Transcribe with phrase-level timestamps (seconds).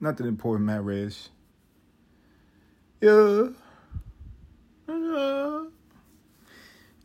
[0.00, 1.28] Nothing important, Matt Reyes.
[3.00, 3.48] Yeah.
[4.88, 5.64] yeah.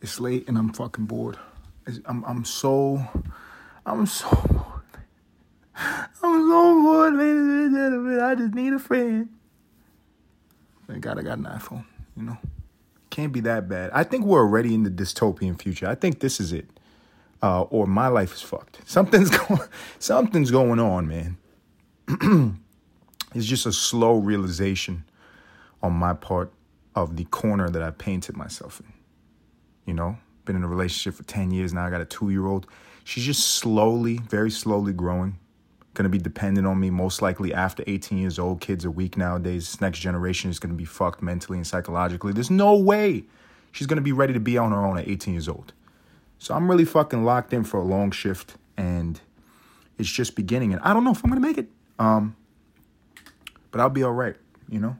[0.00, 1.38] It's late and I'm fucking bored.
[2.06, 3.02] I'm I'm so
[3.84, 4.82] I'm so bored.
[5.76, 8.20] I'm so bored, ladies and gentlemen.
[8.20, 9.28] I just need a friend.
[10.86, 11.84] Thank God I got an iPhone,
[12.16, 12.38] you know.
[13.10, 13.90] Can't be that bad.
[13.92, 15.86] I think we're already in the dystopian future.
[15.86, 16.68] I think this is it.
[17.42, 18.80] Uh, or my life is fucked.
[18.84, 19.60] Something's going
[19.98, 21.38] something's going on, man.
[23.36, 25.04] it's just a slow realization
[25.82, 26.52] on my part
[26.94, 28.92] of the corner that I painted myself in.
[29.84, 31.84] You know, been in a relationship for 10 years now.
[31.84, 32.66] I got a two year old.
[33.04, 35.38] She's just slowly, very slowly growing.
[35.94, 38.60] Gonna be dependent on me most likely after 18 years old.
[38.60, 39.70] Kids are weak nowadays.
[39.70, 42.32] This next generation is gonna be fucked mentally and psychologically.
[42.32, 43.24] There's no way
[43.70, 45.72] she's gonna be ready to be on her own at 18 years old.
[46.38, 49.20] So I'm really fucking locked in for a long shift and
[49.98, 50.72] it's just beginning.
[50.72, 51.68] And I don't know if I'm gonna make it.
[51.98, 52.36] Um,
[53.76, 54.36] but I'll be all right,
[54.70, 54.96] you know?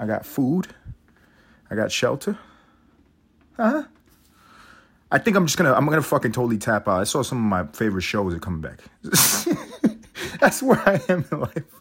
[0.00, 0.66] I got food.
[1.70, 2.36] I got shelter.
[3.56, 3.84] Huh?
[5.12, 7.00] I think I'm just gonna I'm gonna fucking totally tap out.
[7.00, 8.80] I saw some of my favorite shows are coming back.
[10.40, 11.80] That's where I am in life.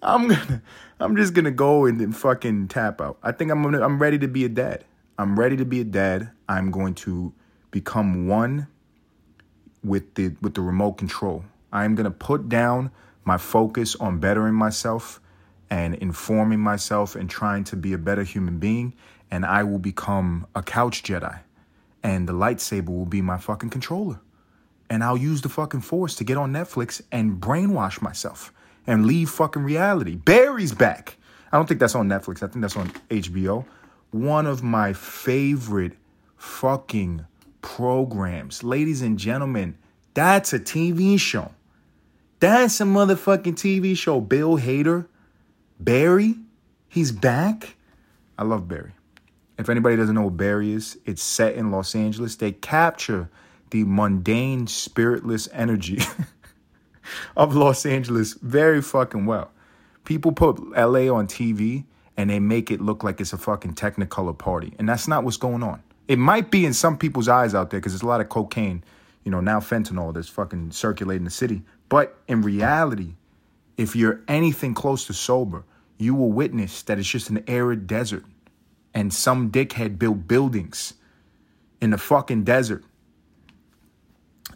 [0.00, 0.62] I'm gonna
[1.00, 3.18] I'm just gonna go and then fucking tap out.
[3.24, 4.84] I think I'm gonna I'm ready to be a dad.
[5.18, 6.30] I'm ready to be a dad.
[6.48, 7.32] I'm going to
[7.72, 8.68] become one
[9.82, 11.44] with the with the remote control.
[11.72, 12.92] I'm gonna put down
[13.24, 15.20] my focus on bettering myself
[15.70, 18.94] and informing myself and trying to be a better human being
[19.34, 21.40] and I will become a couch Jedi.
[22.04, 24.20] And the lightsaber will be my fucking controller.
[24.88, 28.52] And I'll use the fucking force to get on Netflix and brainwash myself
[28.86, 30.14] and leave fucking reality.
[30.14, 31.16] Barry's back.
[31.50, 32.44] I don't think that's on Netflix.
[32.44, 33.64] I think that's on HBO.
[34.12, 35.94] One of my favorite
[36.36, 37.24] fucking
[37.60, 38.62] programs.
[38.62, 39.76] Ladies and gentlemen,
[40.12, 41.50] that's a TV show.
[42.44, 44.20] That's a motherfucking TV show.
[44.20, 45.06] Bill Hader,
[45.80, 46.34] Barry,
[46.88, 47.74] he's back.
[48.36, 48.92] I love Barry.
[49.56, 52.36] If anybody doesn't know what Barry is, it's set in Los Angeles.
[52.36, 53.30] They capture
[53.70, 56.02] the mundane, spiritless energy
[57.36, 59.50] of Los Angeles very fucking well.
[60.04, 64.36] People put LA on TV and they make it look like it's a fucking technicolor
[64.36, 64.74] party.
[64.78, 65.82] And that's not what's going on.
[66.08, 68.84] It might be in some people's eyes out there because there's a lot of cocaine,
[69.24, 71.62] you know, now fentanyl that's fucking circulating the city.
[71.94, 73.14] But in reality,
[73.76, 75.62] if you're anything close to sober,
[75.96, 78.24] you will witness that it's just an arid desert
[78.92, 80.94] and some dickhead built buildings
[81.80, 82.82] in the fucking desert.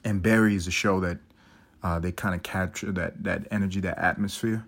[0.03, 1.19] And Barry is a show that
[1.81, 4.67] uh, they kind of capture that that energy, that atmosphere.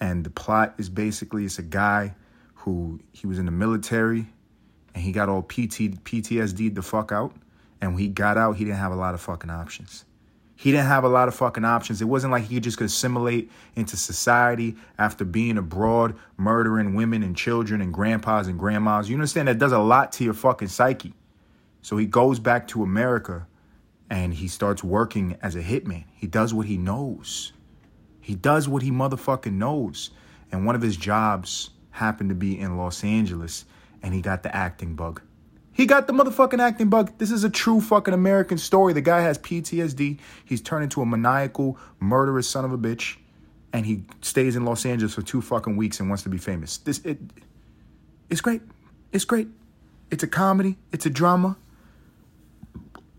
[0.00, 2.14] And the plot is basically it's a guy
[2.54, 4.26] who he was in the military
[4.94, 7.36] and he got all PT, PTSD the fuck out.
[7.82, 10.06] And when he got out, he didn't have a lot of fucking options.
[10.58, 12.00] He didn't have a lot of fucking options.
[12.00, 17.36] It wasn't like he just could assimilate into society after being abroad, murdering women and
[17.36, 19.10] children and grandpas and grandmas.
[19.10, 21.12] You understand that does a lot to your fucking psyche.
[21.82, 23.46] So he goes back to America
[24.08, 26.04] and he starts working as a hitman.
[26.14, 27.52] He does what he knows.
[28.20, 30.10] He does what he motherfucking knows.
[30.50, 33.66] And one of his jobs happened to be in Los Angeles
[34.02, 35.20] and he got the acting bug.
[35.76, 37.12] He got the motherfucking acting bug.
[37.18, 38.94] This is a true fucking American story.
[38.94, 40.18] The guy has PTSD.
[40.42, 43.18] He's turned into a maniacal, murderous son of a bitch,
[43.74, 46.78] and he stays in Los Angeles for two fucking weeks and wants to be famous.
[46.78, 47.18] This it,
[48.30, 48.62] it's great.
[49.12, 49.48] It's great.
[50.10, 50.78] It's a comedy.
[50.92, 51.58] It's a drama.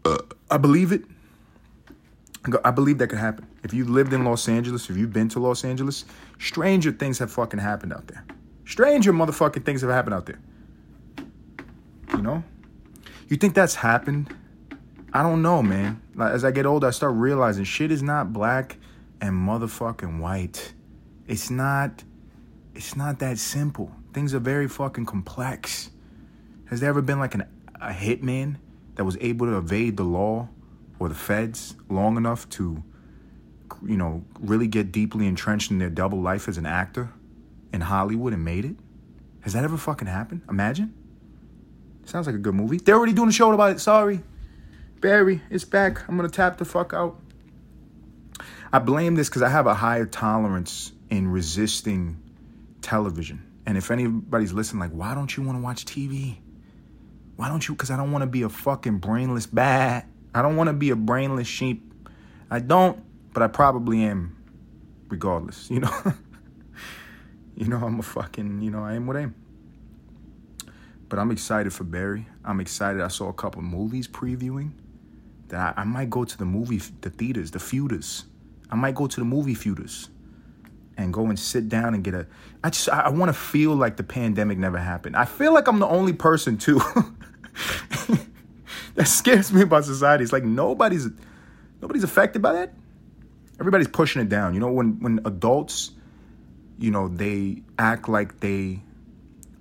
[0.04, 0.18] Uh,
[0.50, 1.04] I believe it.
[2.66, 3.46] I believe that could happen.
[3.64, 6.06] If you lived in Los Angeles, if you've been to Los Angeles,
[6.40, 8.26] stranger things have fucking happened out there.
[8.66, 10.40] Stranger motherfucking things have happened out there.
[12.18, 12.44] You know?
[13.30, 14.36] You think that's happened?
[15.14, 16.02] I don't know, man.
[16.16, 18.78] Like, as I get older, I start realizing shit is not black
[19.22, 20.74] and motherfucking white.
[21.28, 22.04] It's not
[22.74, 23.92] it's not that simple.
[24.14, 25.90] Things are very fucking complex.
[26.66, 27.46] Has there ever been like an,
[27.82, 28.58] a hitman
[28.96, 30.48] that was able to evade the law
[31.00, 32.84] or the feds long enough to
[33.86, 37.12] you know, really get deeply entrenched in their double life as an actor
[37.74, 38.76] in Hollywood and made it?
[39.42, 40.42] Has that ever fucking happened?
[40.50, 40.94] Imagine.
[42.08, 42.78] Sounds like a good movie.
[42.78, 43.82] They're already doing a show about it.
[43.82, 44.22] Sorry.
[45.02, 46.08] Barry, it's back.
[46.08, 47.20] I'm going to tap the fuck out.
[48.72, 52.18] I blame this because I have a higher tolerance in resisting
[52.82, 53.44] television.
[53.66, 56.38] And if anybody's listening, like, why don't you want to watch TV?
[57.36, 57.76] Why don't you?
[57.76, 60.08] Because I don't want to be a fucking brainless bat.
[60.34, 61.94] I don't want to be a brainless sheep.
[62.50, 63.04] I don't,
[63.34, 64.36] but I probably am
[65.10, 66.14] regardless, you know?
[67.58, 69.36] you know, I'm a fucking, you know, I am what I am.
[71.10, 72.28] But I'm excited for Barry.
[72.44, 73.02] I'm excited.
[73.02, 74.72] I saw a couple movies previewing
[75.48, 78.26] that I, I, might go to the movie, the theaters, the feuders.
[78.70, 80.10] I might go to the movie theaters
[80.98, 82.28] and go and sit down and get a.
[82.64, 85.16] I just I, I want to feel like the pandemic never happened.
[85.16, 86.80] I feel like I'm the only person too.
[88.96, 90.24] that scares me about society.
[90.24, 91.08] It's like nobody's
[91.82, 92.74] nobody's affected by that.
[93.60, 94.54] Everybody's pushing it down.
[94.54, 95.92] You know, when when adults,
[96.78, 98.82] you know, they act like they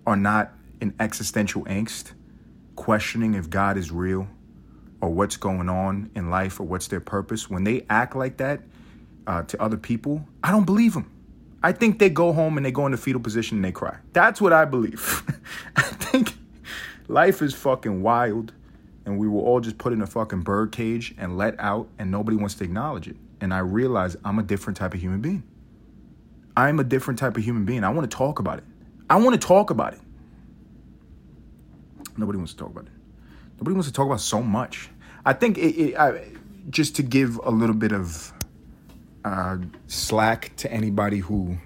[0.07, 2.13] are not in existential angst,
[2.75, 4.29] questioning if God is real
[5.01, 7.51] or what's going on in life or what's their purpose.
[7.51, 8.61] When they act like that
[9.27, 11.11] uh, to other people, I don't believe them.
[11.63, 13.97] I think they go home and they go in the fetal position and they cry.
[14.13, 15.23] That's what I believe.
[15.77, 16.35] I think
[17.09, 18.53] life is fucking wild
[19.05, 22.11] and we were all just put in a fucking bird cage and let out and
[22.11, 23.17] nobody wants to acknowledge it.
[23.41, 25.43] And I realize I'm a different type of human being.
[26.57, 27.85] I'm a different type of human being.
[27.85, 28.65] I want to talk about it.
[29.09, 30.01] I want to talk about it.
[32.17, 32.93] Nobody wants to talk about it.
[33.59, 34.91] Nobody wants to talk about so much.
[35.25, 36.29] I think it, it I,
[36.71, 38.33] just to give a little bit of
[39.25, 41.57] uh, slack to anybody who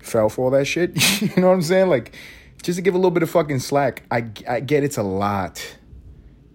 [0.00, 0.90] fell for all that shit.
[1.20, 1.88] you know what I'm saying?
[1.88, 2.16] Like,
[2.62, 4.04] just to give a little bit of fucking slack.
[4.10, 5.76] I, I get it's a lot.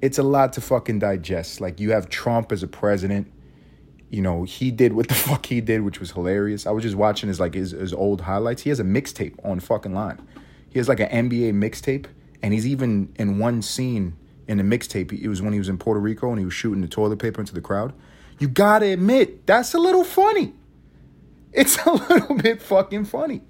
[0.02, 1.62] It's a lot to fucking digest.
[1.62, 3.32] Like, you have Trump as a president.
[4.10, 6.66] You know, he did what the fuck he did, which was hilarious.
[6.66, 8.64] I was just watching his like his, his old highlights.
[8.64, 10.20] He has a mixtape on fucking line.
[10.70, 12.08] He has like an NBA mixtape,
[12.44, 14.16] and he's even in one scene
[14.48, 15.12] in the mixtape.
[15.12, 17.40] It was when he was in Puerto Rico and he was shooting the toilet paper
[17.40, 17.94] into the crowd
[18.42, 20.54] you gotta admit, that's a little funny.
[21.54, 23.44] It's a little bit fucking funny.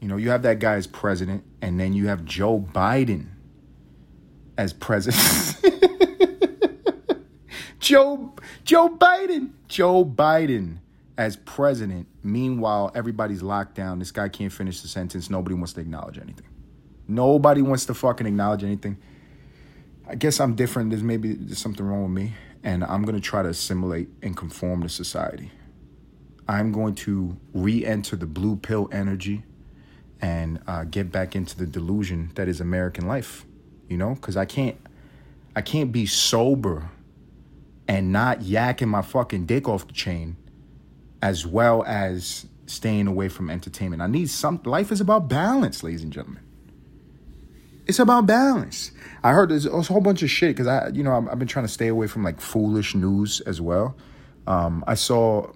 [0.00, 3.26] You know, you have that guy as president, and then you have Joe Biden
[4.56, 5.60] as president.
[7.80, 8.32] Joe
[8.64, 9.50] Joe Biden.
[9.68, 10.78] Joe Biden
[11.18, 12.06] as president.
[12.22, 13.98] Meanwhile, everybody's locked down.
[13.98, 15.28] This guy can't finish the sentence.
[15.28, 16.46] Nobody wants to acknowledge anything.
[17.06, 18.96] Nobody wants to fucking acknowledge anything.
[20.06, 20.90] I guess I'm different.
[20.90, 24.36] There's maybe there's something wrong with me and I'm going to try to assimilate and
[24.36, 25.50] conform to society.
[26.48, 29.44] I'm going to re enter the blue pill energy
[30.20, 33.44] and uh, get back into the delusion that is American life,
[33.88, 34.76] you know, because I can't.
[35.56, 36.90] I can't be sober
[37.86, 40.36] and not yakking my fucking dick off the chain
[41.22, 44.02] as well as staying away from entertainment.
[44.02, 46.43] I need some life is about balance, ladies and gentlemen.
[47.86, 48.92] It's about balance.
[49.22, 51.66] I heard there's a whole bunch of shit because I, you know, I've been trying
[51.66, 53.96] to stay away from like foolish news as well.
[54.46, 55.50] Um, I saw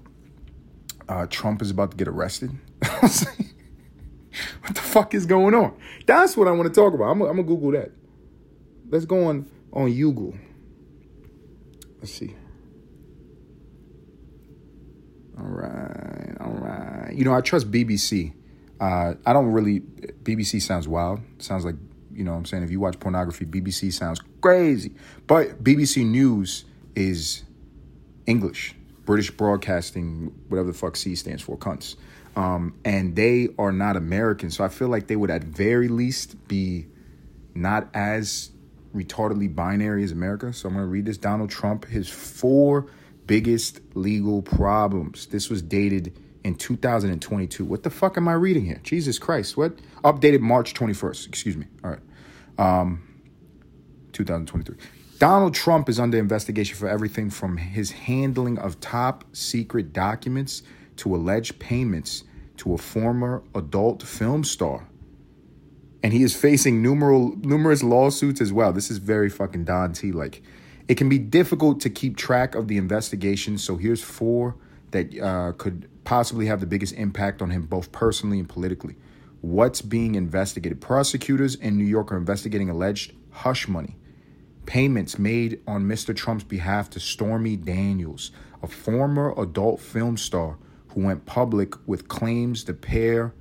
[1.09, 2.51] uh, Trump is about to get arrested.
[2.81, 5.75] what the fuck is going on?
[6.07, 7.05] That's what I want to talk about.
[7.05, 7.93] I'm, I'm gonna Google that.
[8.91, 10.35] Let's go on on Google.
[11.99, 12.37] Let's see.
[15.39, 17.13] All right, all right.
[17.15, 18.35] You know, I trust BBC.
[18.81, 19.81] Uh, I don't really.
[19.81, 21.21] BBC sounds wild.
[21.39, 21.77] Sounds like
[22.19, 22.65] you know what I'm saying?
[22.65, 24.93] If you watch pornography, BBC sounds crazy.
[25.29, 26.65] But BBC News
[26.97, 27.45] is
[28.27, 28.75] English,
[29.05, 31.95] British Broadcasting, whatever the fuck C stands for, cunts.
[32.35, 34.51] Um, and they are not American.
[34.51, 36.87] So I feel like they would at very least be
[37.55, 38.51] not as
[38.93, 40.53] retardedly binary as America.
[40.53, 41.19] So I'm going to read this.
[41.19, 42.91] Donald Trump, his four
[43.27, 45.27] biggest legal problems.
[45.27, 47.65] This was dated in 2022.
[47.65, 48.81] What the fuck am I reading here?
[48.83, 49.57] Jesus Christ.
[49.57, 49.79] What?
[50.05, 51.29] Updated March 21st.
[51.29, 51.67] Excuse me.
[51.83, 52.01] All right
[52.59, 53.03] um,
[54.13, 54.77] 2023.
[55.19, 60.63] Donald Trump is under investigation for everything from his handling of top secret documents
[60.97, 62.25] to alleged payments
[62.57, 64.89] to a former adult film star.
[66.03, 68.73] And he is facing numerous numerous lawsuits as well.
[68.73, 70.43] This is very fucking Don T like.
[70.87, 74.57] It can be difficult to keep track of the investigation, so here's four
[74.93, 78.97] that uh, could possibly have the biggest impact on him both personally and politically
[79.43, 80.81] what's being investigated.
[80.81, 83.95] Prosecutors in New York are investigating alleged hush money
[84.65, 86.17] payments made on Mr.
[86.17, 88.31] Trump's behalf to Stormy Daniels,
[88.63, 90.57] a former adult film star
[90.95, 93.35] who went public with claims the pair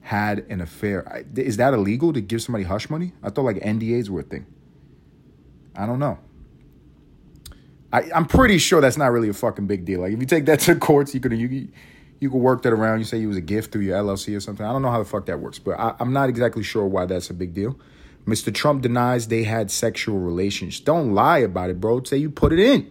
[0.00, 1.26] had an affair.
[1.36, 3.12] Is that illegal to give somebody hush money?
[3.22, 4.46] I thought like NDAs were a thing.
[5.76, 6.18] I don't know.
[7.92, 10.00] I, I'm pretty sure that's not really a fucking big deal.
[10.00, 11.68] Like if you take that to courts, you could you
[12.24, 13.00] you could work that around.
[13.00, 14.64] You say you was a gift through your LLC or something.
[14.64, 17.04] I don't know how the fuck that works, but I, I'm not exactly sure why
[17.04, 17.78] that's a big deal.
[18.26, 18.52] Mr.
[18.52, 20.80] Trump denies they had sexual relations.
[20.80, 22.02] Don't lie about it, bro.
[22.02, 22.90] Say you put it in.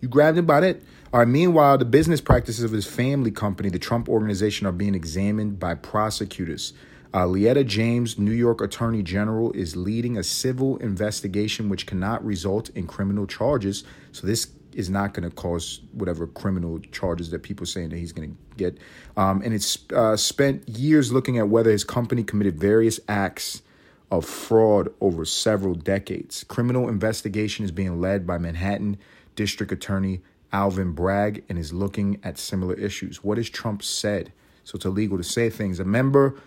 [0.00, 0.84] You grabbed it by it.
[1.12, 4.94] All right, meanwhile, the business practices of his family company, the Trump Organization, are being
[4.94, 6.72] examined by prosecutors.
[7.12, 12.68] Uh, Letitia James, New York Attorney General, is leading a civil investigation which cannot result
[12.70, 13.82] in criminal charges.
[14.12, 18.12] So this is not going to cause whatever criminal charges that people saying that he's
[18.12, 18.78] going to get.
[19.16, 23.62] Um, and it's uh, spent years looking at whether his company committed various acts
[24.10, 26.44] of fraud over several decades.
[26.44, 28.98] Criminal investigation is being led by Manhattan
[29.36, 30.20] District Attorney
[30.52, 33.22] Alvin Bragg and is looking at similar issues.
[33.22, 34.32] What has Trump said?
[34.64, 35.80] So it's illegal to say things.
[35.80, 36.40] A member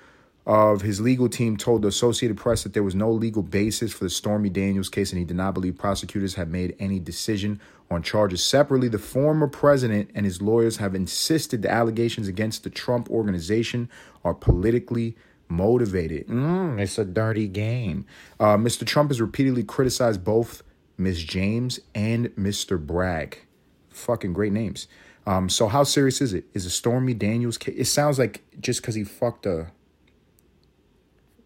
[0.46, 4.04] of his legal team told the Associated Press that there was no legal basis for
[4.04, 8.04] the Stormy Daniels case and he did not believe prosecutors had made any decision on
[8.04, 8.44] charges.
[8.44, 13.90] Separately, the former president and his lawyers have insisted the allegations against the Trump organization
[14.26, 15.16] are politically
[15.48, 16.28] motivated.
[16.28, 18.06] Mm, it's a dirty game.
[18.40, 18.86] Uh, Mr.
[18.86, 20.64] Trump has repeatedly criticized both
[20.98, 21.24] Ms.
[21.24, 22.84] James and Mr.
[22.84, 23.46] Bragg.
[23.90, 24.88] Fucking great names.
[25.26, 26.46] Um, so how serious is it?
[26.54, 27.76] Is a Stormy Daniels case?
[27.78, 29.68] It sounds like just because he fucked a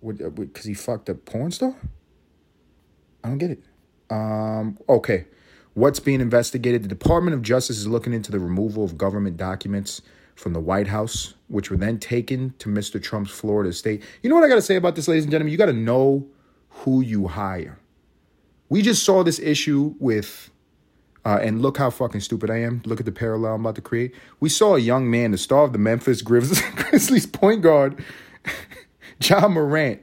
[0.01, 1.75] because he fucked a porn star?
[3.24, 3.63] I don't get it.
[4.10, 5.25] Um, okay.
[5.74, 6.84] What's being investigated?
[6.84, 10.01] The Department of Justice is looking into the removal of government documents
[10.36, 13.01] from the White House, which were then taken to Mr.
[13.01, 14.04] Trump's Florida estate.
[14.22, 15.51] You know what I got to say about this, ladies and gentlemen?
[15.51, 16.27] You got to know
[16.70, 17.80] who you hire.
[18.70, 20.51] We just saw this issue with,
[21.25, 22.82] uh, and look how fucking stupid I am.
[22.86, 24.13] Look at the parallel I'm about to create.
[24.39, 28.04] We saw a young man, the star of the Memphis Grizzlies point guard,
[29.21, 30.01] Ja Morant,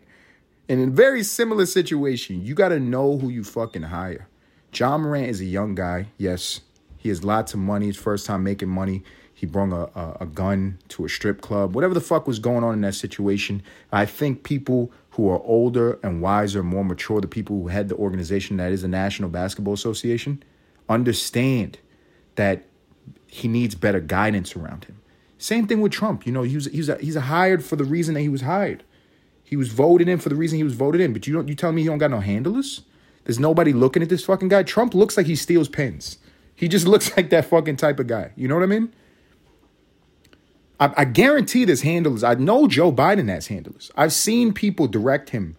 [0.68, 2.44] in a very similar situation.
[2.44, 4.28] You got to know who you fucking hire.
[4.73, 6.09] John Morant is a young guy.
[6.18, 6.61] Yes,
[6.97, 7.87] he has lots of money.
[7.87, 9.02] His first time making money.
[9.33, 11.75] He brought a, a, a, gun to a strip club.
[11.75, 15.99] Whatever the fuck was going on in that situation, I think people who are older
[16.02, 19.75] and wiser, more mature, the people who head the organization that is the National Basketball
[19.75, 20.42] Association,
[20.88, 21.78] understand
[22.37, 22.64] that
[23.26, 25.00] he needs better guidance around him.
[25.37, 26.26] Same thing with Trump.
[26.26, 28.42] You know, he was, he's a, he's a hired for the reason that he was
[28.42, 28.85] hired.
[29.45, 31.13] He was voted in for the reason he was voted in.
[31.13, 32.83] But you don't you tell me he don't got no handlers?
[33.25, 34.63] There's nobody looking at this fucking guy.
[34.63, 36.19] Trump looks like he steals pens.
[36.55, 38.33] He just looks like that fucking type of guy.
[38.37, 38.93] You know what I mean?
[40.81, 42.25] I, I guarantee there's handlers.
[42.25, 43.91] I know Joe Biden has handlers.
[43.97, 45.57] I've seen people direct him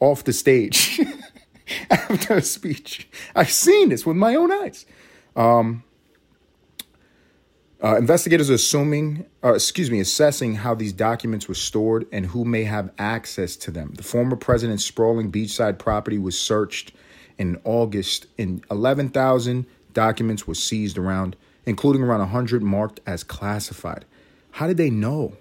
[0.00, 1.00] off the stage
[1.90, 3.08] after a speech.
[3.34, 4.86] I've seen this with my own eyes.
[5.34, 5.84] Um,
[7.82, 12.44] uh, investigators are assuming, uh, excuse me, assessing how these documents were stored and who
[12.44, 13.92] may have access to them.
[13.96, 16.92] The former president's sprawling beachside property was searched
[17.36, 24.06] in August, and 11,000 documents were seized around, including around 100 marked as classified.
[24.52, 25.36] How did they know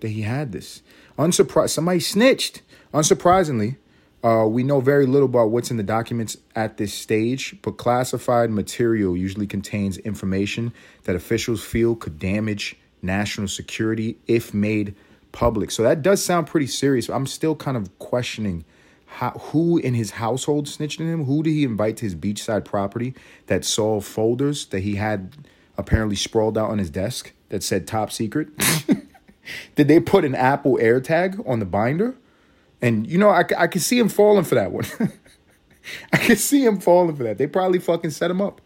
[0.00, 0.82] that he had this?
[1.16, 2.62] Unsurprised, somebody snitched.
[2.92, 3.76] Unsurprisingly,
[4.22, 8.50] uh, we know very little about what's in the documents at this stage, but classified
[8.50, 10.72] material usually contains information
[11.04, 14.94] that officials feel could damage national security if made
[15.30, 15.70] public.
[15.70, 17.08] So that does sound pretty serious.
[17.08, 18.64] I'm still kind of questioning
[19.06, 21.24] how, who in his household snitched on him.
[21.24, 23.14] Who did he invite to his beachside property
[23.46, 25.36] that saw folders that he had
[25.76, 28.48] apparently sprawled out on his desk that said top secret?
[29.76, 32.16] did they put an Apple AirTag on the binder?
[32.80, 34.86] And you know, I, I can see him falling for that one.
[36.12, 37.38] I can see him falling for that.
[37.38, 38.60] They probably fucking set him up.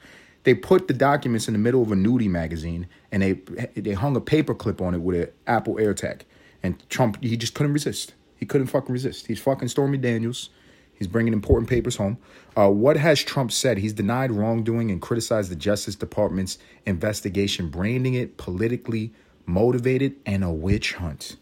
[0.45, 3.33] They put the documents in the middle of a nudie magazine and they
[3.81, 6.23] they hung a paper clip on it with an Apple AirTag.
[6.63, 8.15] And Trump, he just couldn't resist.
[8.37, 9.27] He couldn't fucking resist.
[9.27, 10.51] He's fucking Stormy Daniels.
[10.95, 12.19] He's bringing important papers home.
[12.57, 13.79] Uh, what has Trump said?
[13.79, 19.13] He's denied wrongdoing and criticized the Justice Department's investigation, branding it politically
[19.47, 21.37] motivated and a witch hunt.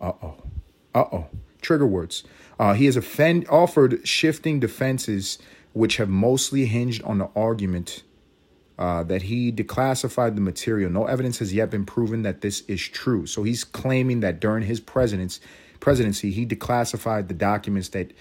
[0.00, 0.36] Uh oh.
[0.94, 1.26] Uh oh
[1.60, 2.24] trigger words.
[2.58, 5.38] Uh, he has offend, offered shifting defenses,
[5.72, 8.02] which have mostly hinged on the argument
[8.78, 10.90] uh, that he declassified the material.
[10.90, 13.26] No evidence has yet been proven that this is true.
[13.26, 18.12] So he's claiming that during his presidency, he declassified the documents that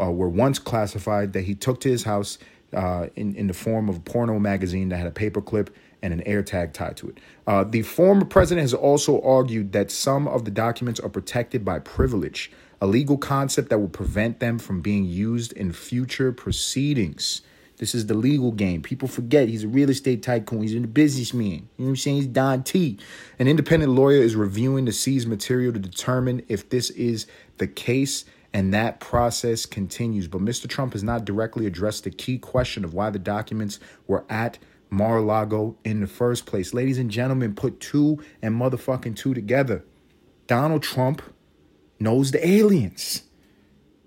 [0.00, 2.38] uh, were once classified that he took to his house
[2.72, 5.68] uh, in in the form of a porno magazine that had a paperclip
[6.02, 7.18] and an AirTag tied to it.
[7.46, 11.78] Uh, the former president has also argued that some of the documents are protected by
[11.78, 17.42] privilege a legal concept that will prevent them from being used in future proceedings.
[17.78, 18.80] This is the legal game.
[18.82, 20.62] People forget he's a real estate tycoon.
[20.62, 21.50] He's a businessman.
[21.50, 22.16] You know what I'm saying?
[22.16, 22.98] He's Don T.
[23.38, 27.26] An independent lawyer is reviewing the seized material to determine if this is
[27.58, 30.26] the case, and that process continues.
[30.26, 30.66] But Mr.
[30.66, 35.76] Trump has not directly addressed the key question of why the documents were at Mar-a-Lago
[35.84, 36.72] in the first place.
[36.72, 39.84] Ladies and gentlemen, put two and motherfucking two together.
[40.46, 41.20] Donald Trump
[41.98, 43.22] knows the aliens.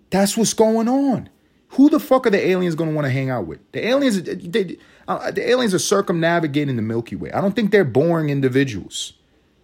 [0.10, 1.30] That's what's going on.
[1.74, 3.60] Who the fuck are the aliens going to want to hang out with?
[3.72, 4.78] The aliens, they,
[5.08, 7.32] uh, the aliens are circumnavigating the Milky Way.
[7.32, 9.14] I don't think they're boring individuals.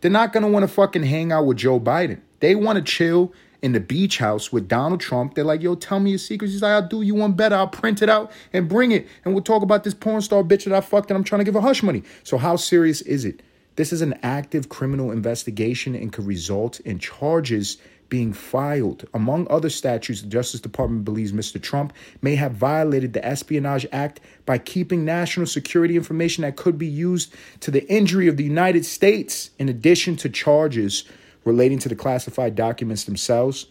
[0.02, 2.22] They're not going to want to fucking hang out with Joe Biden.
[2.42, 5.34] They want to chill in the beach house with Donald Trump.
[5.34, 6.54] They're like, yo, tell me your secrets.
[6.54, 7.56] He's like, I'll do you one better.
[7.56, 9.08] I'll print it out and bring it.
[9.24, 11.46] And we'll talk about this porn star bitch that I fucked and I'm trying to
[11.46, 12.04] give her hush money.
[12.22, 13.42] So how serious is it?
[13.76, 17.78] This is an active criminal investigation and could result in charges
[18.10, 19.06] being filed.
[19.14, 21.62] Among other statutes, the Justice Department believes Mr.
[21.62, 26.88] Trump may have violated the Espionage Act by keeping national security information that could be
[26.88, 31.04] used to the injury of the United States, in addition to charges
[31.44, 33.68] relating to the classified documents themselves.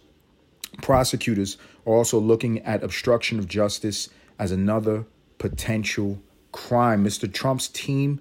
[0.83, 5.05] Prosecutors are also looking at obstruction of justice as another
[5.39, 6.21] potential
[6.53, 7.05] crime.
[7.05, 7.33] Mr.
[7.33, 8.21] Trump's team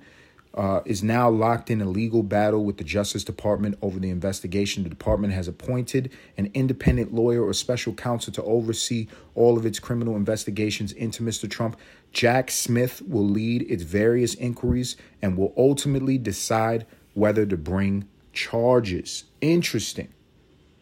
[0.56, 4.84] uh, is now locked in a legal battle with the Justice Department over the investigation.
[4.84, 9.80] The department has appointed an independent lawyer or special counsel to oversee all of its
[9.80, 11.50] criminal investigations into Mr.
[11.50, 11.78] Trump.
[12.12, 19.24] Jack Smith will lead its various inquiries and will ultimately decide whether to bring charges.
[19.42, 20.10] Interesting.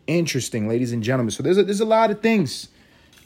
[0.07, 1.31] Interesting, ladies and gentlemen.
[1.31, 2.67] So there's a, there's a lot of things.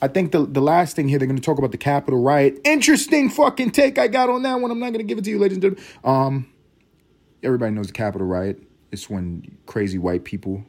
[0.01, 2.59] I think the, the last thing here, they're going to talk about the Capitol riot.
[2.63, 4.71] Interesting fucking take I got on that one.
[4.71, 5.85] I'm not going to give it to you, ladies and gentlemen.
[6.03, 6.47] Um,
[7.43, 8.61] everybody knows the Capitol riot.
[8.91, 10.65] It's when crazy white people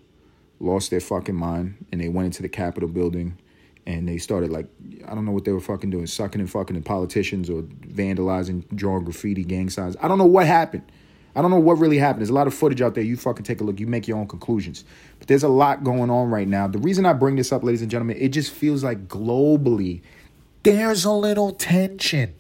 [0.61, 3.38] lost their fucking mind and they went into the Capitol building
[3.87, 4.66] and they started like
[5.06, 8.64] I don't know what they were fucking doing, sucking and fucking the politicians or vandalizing,
[8.75, 9.97] drawing graffiti, gang signs.
[10.00, 10.90] I don't know what happened.
[11.36, 12.22] I don't know what really happened.
[12.22, 13.04] There's a lot of footage out there.
[13.04, 13.78] You fucking take a look.
[13.78, 14.84] You make your own conclusions.
[15.18, 16.66] But there's a lot going on right now.
[16.66, 20.00] The reason I bring this up, ladies and gentlemen, it just feels like globally
[20.66, 22.34] there's a little tension.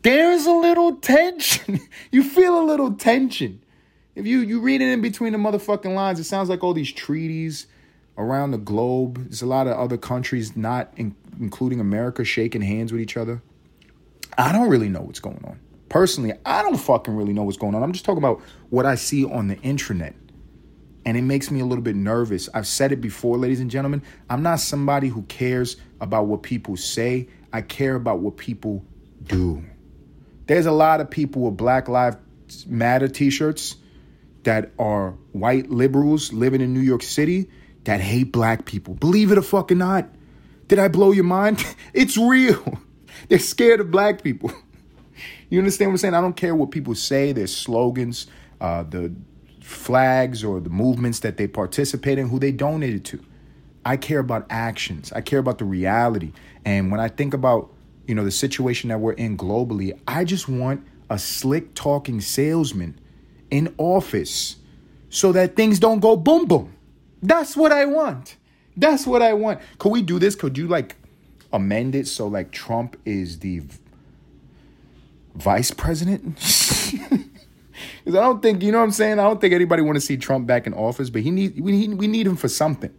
[0.00, 1.80] There's a little tension.
[2.10, 3.60] you feel a little tension.
[4.14, 6.90] If you you read it in between the motherfucking lines, it sounds like all these
[6.90, 7.66] treaties
[8.16, 9.24] around the globe.
[9.24, 13.42] There's a lot of other countries, not in, including America, shaking hands with each other.
[14.38, 15.60] I don't really know what's going on.
[15.92, 17.82] Personally, I don't fucking really know what's going on.
[17.82, 20.14] I'm just talking about what I see on the intranet.
[21.04, 22.48] And it makes me a little bit nervous.
[22.54, 24.02] I've said it before, ladies and gentlemen.
[24.30, 28.82] I'm not somebody who cares about what people say, I care about what people
[29.22, 29.62] do.
[30.46, 32.16] There's a lot of people with Black Lives
[32.66, 33.76] Matter t shirts
[34.44, 37.50] that are white liberals living in New York City
[37.84, 38.94] that hate black people.
[38.94, 40.08] Believe it or fucking not.
[40.68, 41.62] Did I blow your mind?
[41.92, 42.78] It's real.
[43.28, 44.52] They're scared of black people.
[45.48, 46.14] You understand what I'm saying?
[46.14, 48.26] I don't care what people say, their slogans,
[48.60, 49.12] uh, the
[49.60, 53.24] flags or the movements that they participate in, who they donated to.
[53.84, 55.12] I care about actions.
[55.12, 56.32] I care about the reality.
[56.64, 57.72] And when I think about,
[58.06, 62.98] you know, the situation that we're in globally, I just want a slick talking salesman
[63.50, 64.56] in office
[65.10, 66.74] so that things don't go boom boom.
[67.22, 68.36] That's what I want.
[68.76, 69.60] That's what I want.
[69.78, 70.34] Could we do this?
[70.34, 70.96] Could you like
[71.52, 73.62] amend it so like Trump is the
[75.34, 76.38] vice president?
[78.04, 79.18] Because I don't think, you know what I'm saying?
[79.18, 81.72] I don't think anybody want to see Trump back in office, but he need we
[81.72, 82.92] need, we need him for something.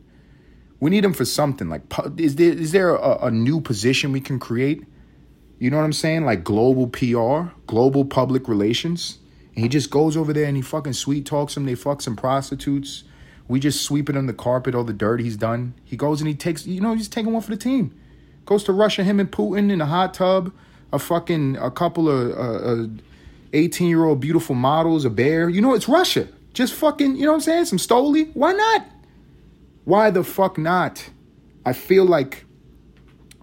[0.79, 1.69] We need him for something.
[1.69, 1.81] Like,
[2.17, 4.85] is there is there a, a new position we can create?
[5.59, 6.25] You know what I'm saying?
[6.25, 9.19] Like global PR, global public relations.
[9.55, 11.65] And he just goes over there and he fucking sweet talks them.
[11.65, 13.03] They fuck some prostitutes.
[13.47, 15.73] We just sweep it on the carpet, all the dirt he's done.
[15.83, 17.93] He goes and he takes, you know, he's taking one for the team.
[18.45, 20.51] Goes to Russia, him and Putin in a hot tub
[20.93, 22.87] a fucking a couple of uh,
[23.51, 25.49] 18 year old beautiful models, a bear.
[25.49, 26.27] You know, it's Russia.
[26.53, 27.65] Just fucking, you know what I'm saying?
[27.65, 28.31] Some Stoli.
[28.35, 28.85] Why not?
[29.85, 31.09] Why the fuck not?
[31.65, 32.45] I feel like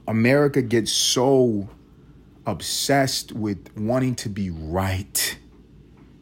[0.07, 1.69] America gets so
[2.47, 5.37] obsessed with wanting to be right.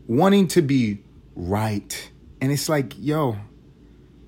[0.07, 0.99] Wanting to be
[1.37, 2.11] right.
[2.41, 3.37] And it's like, yo,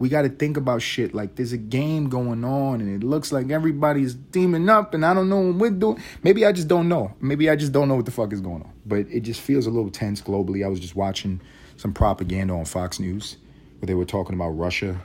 [0.01, 3.33] we got to think about shit like there's a game going on and it looks
[3.33, 6.03] like everybody's teaming up and I don't know what we're doing.
[6.23, 7.15] Maybe I just don't know.
[7.21, 8.73] Maybe I just don't know what the fuck is going on.
[8.87, 10.65] But it just feels a little tense globally.
[10.65, 11.43] I was just watching
[11.77, 13.37] some propaganda on Fox News
[13.79, 14.99] where they were talking about Russia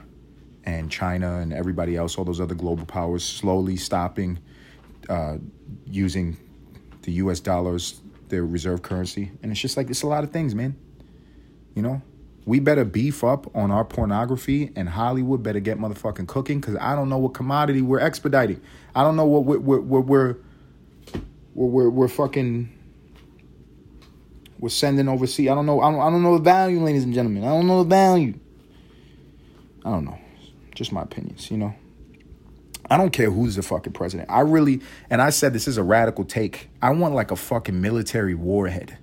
[0.64, 4.38] and China and everybody else, all those other global powers slowly stopping
[5.10, 5.36] uh,
[5.84, 6.38] using
[7.02, 9.30] the US dollars, their reserve currency.
[9.42, 10.74] And it's just like, it's a lot of things, man.
[11.74, 12.02] You know,
[12.46, 16.94] we better beef up on our pornography and Hollywood better get motherfucking cooking because I
[16.94, 18.60] don't know what commodity we're expediting.
[18.94, 20.36] I don't know what we're, we're, we're, we're,
[21.54, 22.72] we're, we're fucking
[24.58, 25.48] we're sending overseas.
[25.48, 25.80] I don't know.
[25.80, 27.44] I don't, I don't know the value, ladies and gentlemen.
[27.44, 28.38] I don't know the value.
[29.84, 30.18] I don't know.
[30.74, 31.74] Just my opinions, you know.
[32.88, 34.30] I don't care who's the fucking president.
[34.30, 34.80] I really,
[35.10, 36.70] and I said this is a radical take.
[36.80, 38.96] I want like a fucking military warhead.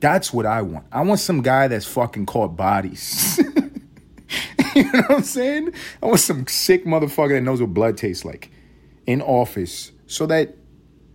[0.00, 0.86] That's what I want.
[0.92, 3.38] I want some guy that's fucking caught bodies.
[4.74, 5.72] you know what I'm saying?
[6.02, 8.50] I want some sick motherfucker that knows what blood tastes like
[9.06, 10.56] in office so that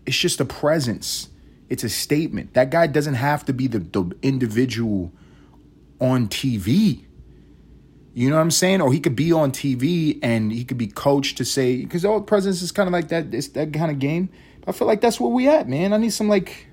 [0.05, 1.29] it's just a presence.
[1.69, 2.53] It's a statement.
[2.55, 5.11] That guy doesn't have to be the, the individual
[5.99, 7.05] on TV.
[8.13, 8.81] You know what I'm saying?
[8.81, 12.21] Or he could be on TV and he could be coached to say because all
[12.21, 13.33] presidents is kind of like that.
[13.33, 14.29] It's that kind of game.
[14.67, 15.93] I feel like that's where we at, man.
[15.93, 16.67] I need some like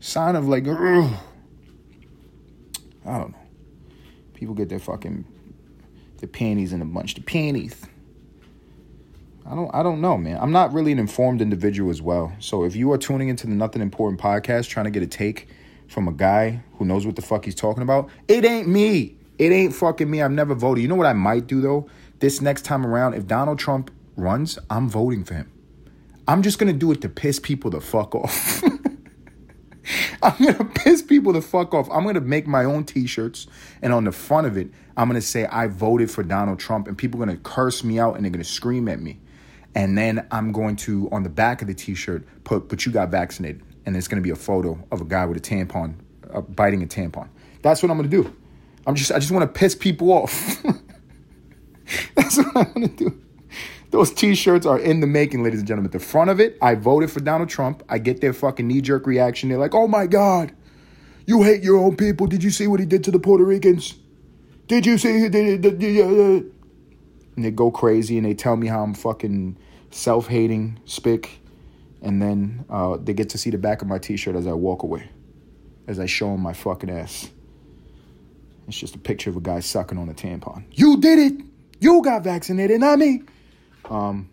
[0.00, 1.12] sign of like, ugh.
[3.04, 3.38] I don't know.
[4.34, 5.24] People get their fucking
[6.18, 7.14] The panties in a bunch.
[7.14, 7.86] The panties.
[9.48, 10.38] I don't I don't know, man.
[10.40, 12.32] I'm not really an informed individual as well.
[12.40, 15.48] So if you are tuning into the Nothing Important podcast trying to get a take
[15.86, 19.16] from a guy who knows what the fuck he's talking about, it ain't me.
[19.38, 20.20] It ain't fucking me.
[20.20, 20.82] I've never voted.
[20.82, 21.88] You know what I might do though?
[22.18, 25.52] This next time around, if Donald Trump runs, I'm voting for him.
[26.26, 28.62] I'm just gonna do it to piss people the fuck off.
[30.22, 31.88] I'm gonna piss people the fuck off.
[31.90, 33.46] I'm gonna make my own t-shirts,
[33.82, 36.96] and on the front of it, I'm gonna say I voted for Donald Trump, and
[36.96, 39.20] people are gonna curse me out and they're gonna scream at me.
[39.74, 43.10] And then I'm going to on the back of the t-shirt put "But you got
[43.10, 45.94] vaccinated," and it's gonna be a photo of a guy with a tampon,
[46.32, 47.28] uh, biting a tampon.
[47.62, 48.34] That's what I'm gonna do.
[48.86, 50.62] I'm just I just want to piss people off.
[52.14, 53.20] That's what I'm gonna do.
[53.90, 55.92] Those t-shirts are in the making, ladies and gentlemen.
[55.92, 57.82] The front of it, I voted for Donald Trump.
[57.88, 59.48] I get their fucking knee-jerk reaction.
[59.48, 60.52] They're like, "Oh my god,
[61.24, 62.26] you hate your own people.
[62.26, 63.94] Did you see what he did to the Puerto Ricans?
[64.66, 69.56] Did you see?" And they go crazy and they tell me how I'm fucking
[69.90, 71.38] self-hating, spick,
[72.02, 74.82] and then uh, they get to see the back of my t-shirt as I walk
[74.82, 75.08] away,
[75.86, 77.30] as I show them my fucking ass.
[78.68, 80.64] It's just a picture of a guy sucking on a tampon.
[80.72, 81.44] You did it.
[81.78, 83.22] You got vaccinated, not me.
[83.90, 84.28] Um,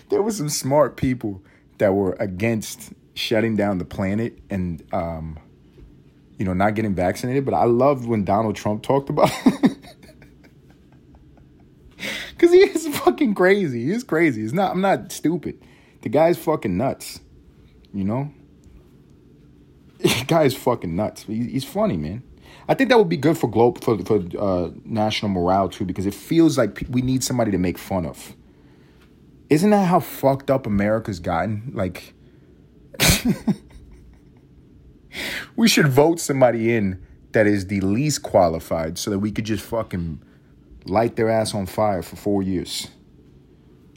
[0.10, 1.44] there were some smart people
[1.78, 5.40] that were against shutting down the planet and um,
[6.38, 7.46] you know not getting vaccinated.
[7.46, 9.32] But I loved when Donald Trump talked about
[12.32, 13.86] because he is fucking crazy.
[13.86, 14.42] He's crazy.
[14.42, 14.72] He's not.
[14.72, 15.62] I'm not stupid.
[16.02, 17.20] The guy's fucking nuts.
[17.94, 18.32] You know.
[19.98, 21.24] The guy's fucking nuts.
[21.24, 22.22] He's funny, man.
[22.68, 26.06] I think that would be good for globe for for uh, national morale too, because
[26.06, 28.36] it feels like we need somebody to make fun of.
[29.50, 31.72] Isn't that how fucked up America's gotten?
[31.76, 32.14] Like,
[35.56, 39.64] we should vote somebody in that is the least qualified, so that we could just
[39.64, 40.22] fucking
[40.86, 42.88] light their ass on fire for four years,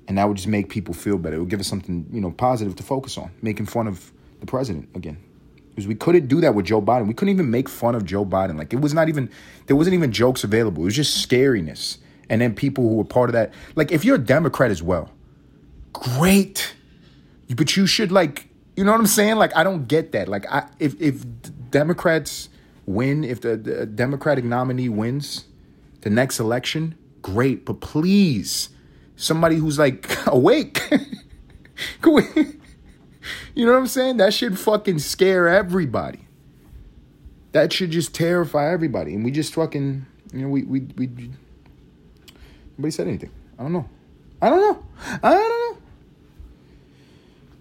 [0.06, 1.36] and that would just make people feel better.
[1.36, 4.46] It would give us something you know positive to focus on, making fun of the
[4.46, 5.18] president again
[5.78, 7.06] because we couldn't do that with Joe Biden.
[7.06, 8.58] We couldn't even make fun of Joe Biden.
[8.58, 9.30] Like it was not even
[9.68, 10.82] there wasn't even jokes available.
[10.82, 11.98] It was just scariness.
[12.28, 15.08] And then people who were part of that, like if you're a Democrat as well,
[15.92, 16.74] great.
[17.54, 19.36] But you should like, you know what I'm saying?
[19.36, 20.26] Like I don't get that.
[20.26, 21.24] Like I if if
[21.70, 22.48] Democrats
[22.84, 25.44] win, if the, the Democratic nominee wins
[26.00, 27.64] the next election, great.
[27.64, 28.70] But please,
[29.14, 30.82] somebody who's like awake.
[33.54, 34.18] You know what I'm saying?
[34.18, 36.20] That should fucking scare everybody.
[37.52, 39.14] That should just terrify everybody.
[39.14, 41.30] And we just fucking, you know, we, we, we,
[42.76, 43.30] nobody said anything.
[43.58, 43.88] I don't know.
[44.40, 44.84] I don't know.
[45.22, 45.82] I don't know.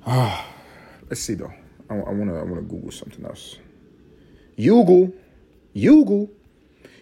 [0.05, 0.45] Ah,
[1.09, 1.53] let's see though.
[1.89, 3.57] I, I wanna, I wanna Google something else.
[4.57, 5.13] Google,
[5.73, 6.29] Google.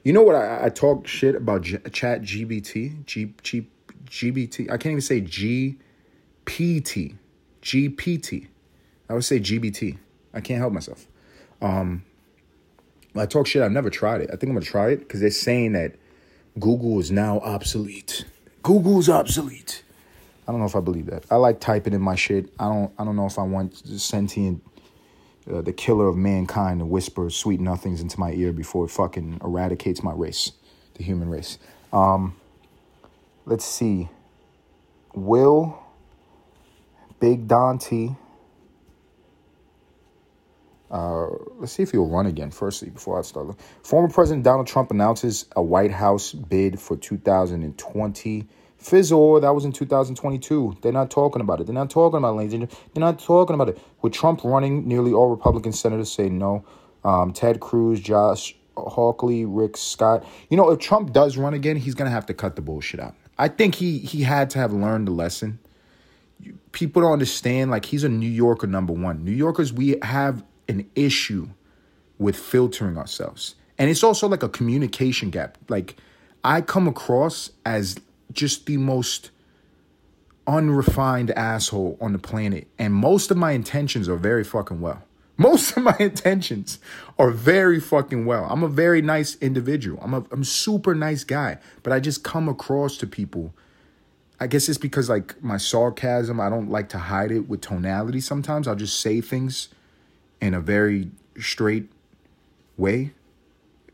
[0.04, 0.36] You know what?
[0.36, 3.68] I, I talk shit about G, Chat GBT, G, G,
[4.08, 4.72] GBT.
[4.72, 7.16] I can't even say GPT,
[7.62, 8.48] GPT.
[9.10, 9.98] I would say GBT.
[10.34, 11.08] I can't help myself.
[11.62, 12.04] Um,
[13.16, 13.62] I talk shit.
[13.62, 14.30] I've never tried it.
[14.30, 15.96] I think I'm gonna try it because they're saying that
[16.60, 18.26] Google is now obsolete.
[18.64, 19.84] Google's obsolete.
[20.48, 21.24] I don't know if I believe that.
[21.32, 22.54] I like typing in my shit.
[22.60, 22.92] I don't.
[23.00, 24.64] I don't know if I want sentient,
[25.52, 29.40] uh, the killer of mankind, to whisper sweet nothings into my ear before it fucking
[29.44, 30.52] eradicates my race,
[30.96, 31.58] the human race.
[31.94, 32.36] Um,
[33.46, 34.10] let's see.
[35.14, 35.82] Will
[37.20, 38.10] Big Dante
[40.92, 42.52] uh, let's see if he'll run again.
[42.52, 48.48] Firstly, before I start, former President Donald Trump announces a White House bid for 2020.
[48.78, 50.78] Fizzle, that was in 2022.
[50.82, 51.66] They're not talking about it.
[51.66, 52.70] They're not talking about it, ladies.
[52.94, 53.80] They're not talking about it.
[54.02, 56.64] With Trump running, nearly all Republican senators say no.
[57.04, 60.26] Um, Ted Cruz, Josh Hawley, Rick Scott.
[60.50, 63.16] You know, if Trump does run again, he's gonna have to cut the bullshit out.
[63.38, 65.60] I think he he had to have learned the lesson.
[66.72, 67.72] People don't understand.
[67.72, 69.24] Like he's a New Yorker number one.
[69.24, 71.50] New Yorkers, we have an issue
[72.18, 73.56] with filtering ourselves.
[73.78, 75.58] And it's also like a communication gap.
[75.68, 75.96] Like
[76.44, 77.98] I come across as
[78.32, 79.32] just the most
[80.48, 82.68] unrefined asshole on the planet.
[82.78, 85.04] And most of my intentions are very fucking well.
[85.38, 86.80] Most of my intentions
[87.20, 88.48] are very fucking well.
[88.50, 90.00] I'm a very nice individual.
[90.02, 93.54] I'm a I'm super nice guy, but I just come across to people.
[94.40, 98.22] I guess it's because like my sarcasm, I don't like to hide it with tonality
[98.22, 98.66] sometimes.
[98.66, 99.68] I'll just say things
[100.42, 101.90] in a very straight
[102.78, 103.14] way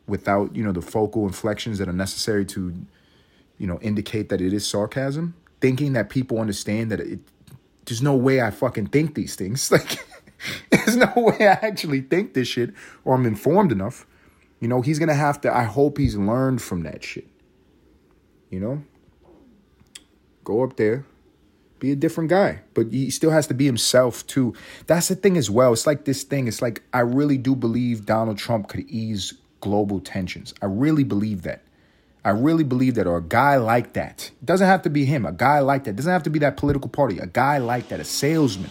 [0.08, 2.74] without, you know, the focal inflections that are necessary to,
[3.58, 7.20] you know, indicate that it is sarcasm, thinking that people understand that it
[7.86, 9.72] there's no way I fucking think these things.
[9.82, 10.00] Like
[10.72, 12.74] there's no way I actually think this shit
[13.06, 14.08] or I'm informed enough.
[14.60, 15.56] You know, he's gonna have to.
[15.56, 17.28] I hope he's learned from that shit.
[18.50, 18.84] You know,
[20.44, 21.06] go up there,
[21.82, 24.54] be a different guy, but he still has to be himself too.
[24.86, 25.74] That's the thing as well.
[25.74, 26.48] It's like this thing.
[26.48, 30.54] It's like I really do believe Donald Trump could ease global tensions.
[30.62, 31.64] I really believe that.
[32.24, 34.30] I really believe that, or a guy like that.
[34.46, 35.26] Doesn't have to be him.
[35.26, 35.96] A guy like that.
[35.96, 37.18] Doesn't have to be that political party.
[37.18, 38.00] A guy like that.
[38.00, 38.70] A salesman.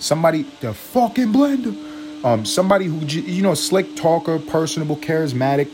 [0.00, 2.24] Somebody, the fucking blender.
[2.24, 5.70] Um, somebody who you know, slick talker, personable, charismatic,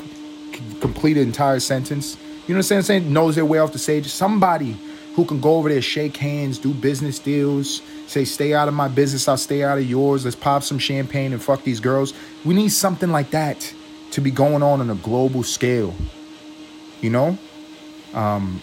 [0.82, 2.18] complete an entire sentence.
[2.46, 3.10] You know what I'm saying?
[3.10, 4.06] Knows their way off the stage.
[4.08, 4.76] Somebody
[5.16, 8.86] who can go over there, shake hands, do business deals, say, stay out of my
[8.86, 12.12] business, I'll stay out of yours, let's pop some champagne and fuck these girls.
[12.44, 13.74] We need something like that
[14.10, 15.94] to be going on on a global scale.
[17.00, 17.38] You know?
[18.12, 18.60] Um,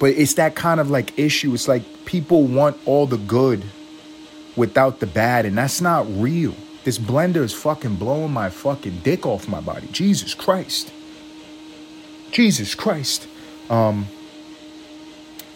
[0.00, 1.54] but it's that kind of like issue.
[1.54, 3.64] It's like people want all the good
[4.56, 6.54] without the bad, and that's not real.
[6.82, 9.86] This blender is fucking blowing my fucking dick off my body.
[9.92, 10.92] Jesus Christ.
[12.32, 13.28] Jesus Christ.
[13.70, 14.06] Um,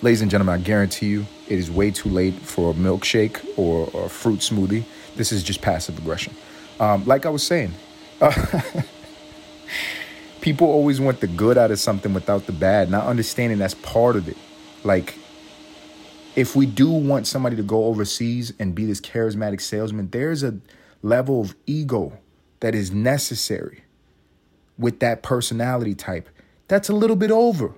[0.02, 3.88] Ladies and gentlemen, I guarantee you it is way too late for a milkshake or,
[4.04, 4.82] a fruit smoothie.
[5.14, 6.34] This is just passive aggression.
[6.80, 7.72] Um, like I was saying,
[8.20, 8.62] uh,
[10.40, 14.16] people always want the good out of something without the bad, not understanding that's part
[14.16, 14.36] of it.
[14.82, 15.14] Like,
[16.34, 20.58] if we do want somebody to go overseas and be this charismatic salesman, there's a
[21.02, 22.18] level of ego
[22.58, 23.84] that is necessary
[24.76, 26.28] with that personality type.
[26.66, 27.76] That's a little bit over.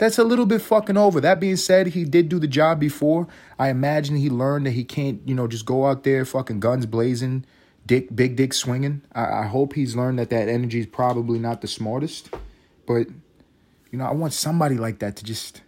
[0.00, 1.20] That's a little bit fucking over.
[1.20, 3.28] That being said, he did do the job before.
[3.58, 6.86] I imagine he learned that he can't, you know, just go out there fucking guns
[6.86, 7.44] blazing,
[7.84, 9.02] dick, big dick swinging.
[9.12, 12.34] I, I hope he's learned that that energy is probably not the smartest.
[12.86, 13.08] But,
[13.90, 15.60] you know, I want somebody like that to just.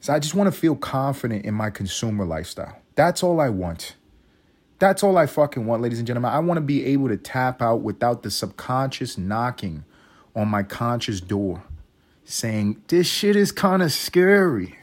[0.00, 2.76] So I just want to feel confident in my consumer lifestyle.
[2.96, 3.94] That's all I want.
[4.80, 6.32] That's all I fucking want, ladies and gentlemen.
[6.32, 9.84] I want to be able to tap out without the subconscious knocking
[10.34, 11.62] on my conscious door
[12.24, 14.78] saying, This shit is kind of scary.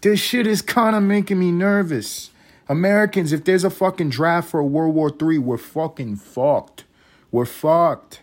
[0.00, 2.30] This shit is kind of making me nervous.
[2.68, 6.84] Americans, if there's a fucking draft for World War III, we're fucking fucked.
[7.30, 8.22] We're fucked.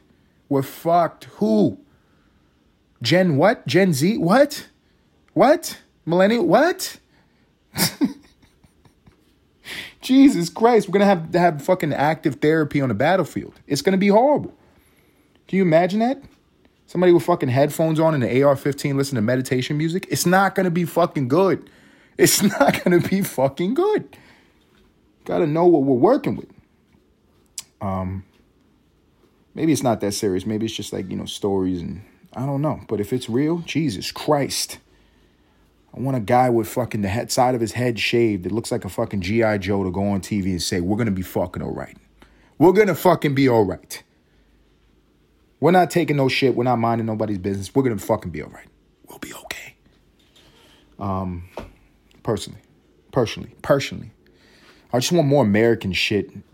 [0.49, 1.25] We're fucked.
[1.36, 1.80] Who?
[3.02, 3.65] Gen what?
[3.67, 4.17] Gen Z?
[4.17, 4.67] What?
[5.34, 5.80] What?
[6.06, 6.45] Millennial?
[6.45, 6.97] What?
[10.02, 13.54] Jesus Christ, we're gonna have to have fucking active therapy on the battlefield.
[13.67, 14.54] It's gonna be horrible.
[15.47, 16.21] Can you imagine that?
[16.89, 20.71] Somebody with fucking headphones on and an AR-15 listen to meditation music, it's not gonna
[20.71, 21.69] be fucking good.
[22.17, 24.17] It's not gonna be fucking good.
[25.23, 26.49] Gotta know what we're working with.
[27.80, 28.25] Um,
[29.56, 30.45] maybe it's not that serious.
[30.45, 32.02] Maybe it's just like you know stories and
[32.34, 32.82] I don't know.
[32.89, 34.80] But if it's real, Jesus Christ.
[35.95, 38.45] I want a guy with fucking the head side of his head shaved.
[38.45, 39.58] It looks like a fucking G.I.
[39.60, 41.95] Joe to go on TV and say, We're gonna be fucking all right.
[42.58, 44.04] We're gonna fucking be all right.
[45.60, 46.56] We're not taking no shit.
[46.56, 47.74] We're not minding nobody's business.
[47.74, 48.67] We're gonna fucking be all right.
[49.08, 49.76] We'll be okay.
[50.98, 51.50] Um,
[52.24, 52.62] personally,
[53.12, 54.12] personally, personally,
[54.93, 56.32] I just want more American shit.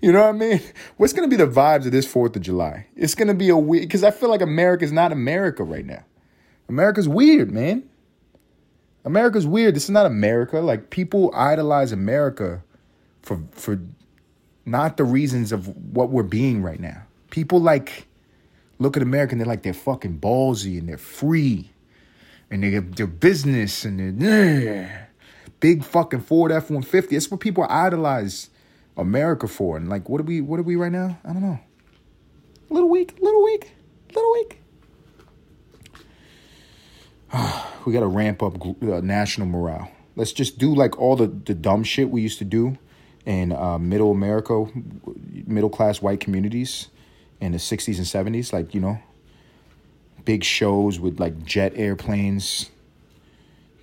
[0.00, 0.60] you know what I mean?
[0.96, 2.86] What's gonna be the vibes of this Fourth of July?
[2.94, 6.04] It's gonna be a weird because I feel like America's not America right now.
[6.68, 7.88] America's weird, man.
[9.04, 9.74] America's weird.
[9.74, 10.60] This is not America.
[10.60, 12.62] Like people idolize America
[13.22, 13.80] for for
[14.68, 17.02] not the reasons of what we're being right now.
[17.30, 18.06] People like
[18.78, 21.70] look at America and they're like they're fucking ballsy and they're free
[22.50, 25.10] and they have their business and they're
[25.60, 27.16] big fucking Ford F one fifty.
[27.16, 28.50] That's what people idolize
[28.96, 29.76] America for.
[29.76, 30.40] And like, what are we?
[30.40, 31.18] What are we right now?
[31.24, 31.58] I don't know.
[32.70, 33.72] A little weak, little weak,
[34.14, 34.60] little weak.
[37.86, 39.90] we got to ramp up uh, national morale.
[40.16, 42.76] Let's just do like all the, the dumb shit we used to do
[43.28, 44.64] in uh, middle America,
[45.46, 46.88] middle class white communities
[47.42, 48.98] in the 60s and 70s, like, you know,
[50.24, 52.70] big shows with like jet airplanes,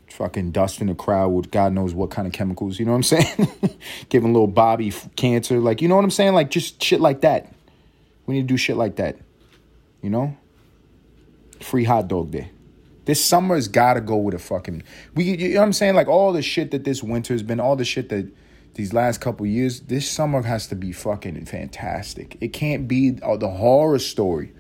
[0.09, 2.97] fucking dust in the crowd with God knows what kind of chemicals, you know what
[2.97, 3.49] I'm saying?
[4.09, 6.33] Giving little Bobby cancer, like, you know what I'm saying?
[6.33, 7.53] Like, just shit like that.
[8.25, 9.17] We need to do shit like that,
[10.01, 10.35] you know?
[11.61, 12.49] Free hot dog day.
[13.05, 14.81] This summer's gotta go with a fucking.
[15.13, 15.93] We, you know what I'm saying?
[15.93, 18.27] Like all the shit that this winter's been, all the shit that
[18.75, 22.37] these last couple years, this summer has to be fucking fantastic.
[22.41, 24.51] It can't be uh, the horror story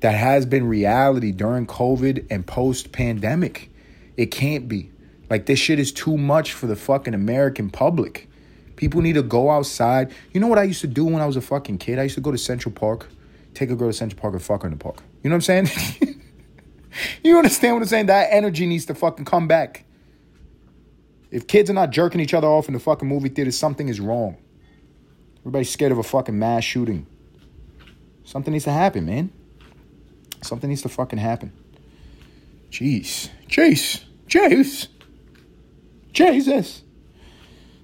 [0.00, 3.70] that has been reality during COVID and post pandemic.
[4.16, 4.90] It can't be.
[5.28, 8.28] Like this shit is too much for the fucking American public.
[8.76, 10.12] People need to go outside.
[10.32, 11.98] You know what I used to do when I was a fucking kid?
[11.98, 13.08] I used to go to Central Park,
[13.54, 15.02] take a girl to Central Park and fuck her in the park.
[15.22, 16.20] You know what I'm saying?
[17.24, 18.06] you understand what I'm saying?
[18.06, 19.84] That energy needs to fucking come back.
[21.30, 24.00] If kids are not jerking each other off in the fucking movie theater, something is
[24.00, 24.36] wrong.
[25.40, 27.06] Everybody's scared of a fucking mass shooting.
[28.24, 29.32] Something needs to happen, man.
[30.42, 31.52] Something needs to fucking happen.
[32.70, 33.30] Jeez.
[33.48, 34.04] Chase.
[34.26, 34.88] Chase.
[36.12, 36.82] Jesus.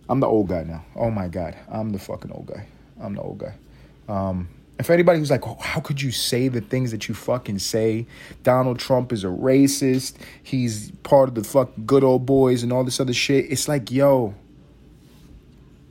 [0.09, 0.85] I'm the old guy now.
[0.94, 1.57] Oh my God.
[1.70, 2.66] I'm the fucking old guy.
[3.00, 3.54] I'm the old guy.
[4.09, 7.14] Um, and for anybody who's like, oh, how could you say the things that you
[7.14, 8.06] fucking say?
[8.42, 10.16] Donald Trump is a racist.
[10.42, 13.50] He's part of the fucking good old boys and all this other shit.
[13.52, 14.34] It's like, yo,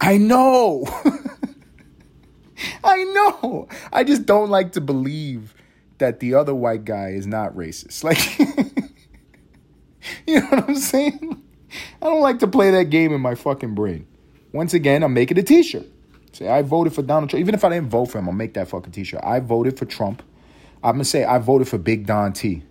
[0.01, 0.85] I know.
[2.83, 3.69] I know.
[3.91, 5.55] I just don't like to believe
[5.99, 8.03] that the other white guy is not racist.
[8.03, 8.19] Like,
[10.27, 11.41] you know what I'm saying?
[12.01, 14.05] I don't like to play that game in my fucking brain.
[14.51, 15.85] Once again, I'm making a t shirt.
[16.33, 17.41] Say, I voted for Donald Trump.
[17.41, 19.21] Even if I didn't vote for him, I'll make that fucking t shirt.
[19.23, 20.23] I voted for Trump.
[20.83, 22.63] I'm to say I voted for Big Don T.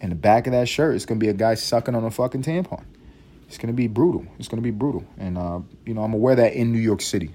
[0.00, 2.42] In the back of that shirt, it's to be a guy sucking on a fucking
[2.42, 2.82] tampon.
[3.46, 4.26] It's to be brutal.
[4.38, 5.04] It's to be brutal.
[5.18, 7.30] And, uh, you know, I'm to wear that in New York City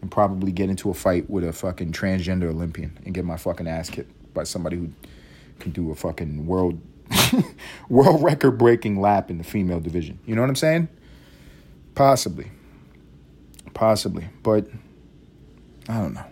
[0.00, 3.66] and probably get into a fight with a fucking transgender Olympian and get my fucking
[3.66, 4.90] ass kicked by somebody who
[5.60, 6.80] can do a fucking world
[7.88, 10.18] world record breaking lap in the female division.
[10.26, 10.88] You know what I'm saying?
[11.94, 12.50] Possibly.
[13.74, 14.26] Possibly.
[14.42, 14.68] But
[15.88, 16.24] I don't know.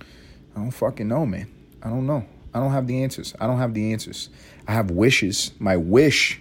[0.00, 1.48] I don't fucking know, man.
[1.82, 2.24] I don't know.
[2.54, 3.34] I don't have the answers.
[3.40, 4.28] I don't have the answers.
[4.66, 5.52] I have wishes.
[5.58, 6.40] My wish,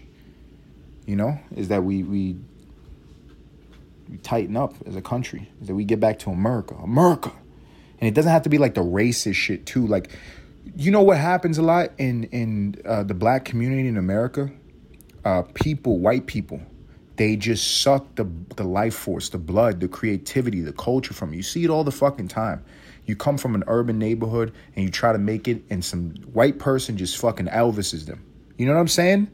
[1.05, 2.37] you know, is that we we
[4.09, 6.75] we tighten up as a country, is that we get back to America.
[6.75, 7.31] America.
[7.99, 9.87] And it doesn't have to be like the racist shit too.
[9.87, 10.11] Like,
[10.75, 14.51] you know what happens a lot in in uh, the black community in America?
[15.23, 16.59] Uh, people, white people,
[17.21, 21.37] they just suck the the life force, the blood, the creativity, the culture from you.
[21.37, 22.65] You see it all the fucking time.
[23.05, 26.57] You come from an urban neighborhood and you try to make it, and some white
[26.57, 28.25] person just fucking Elvises them.
[28.57, 29.29] You know what I'm saying?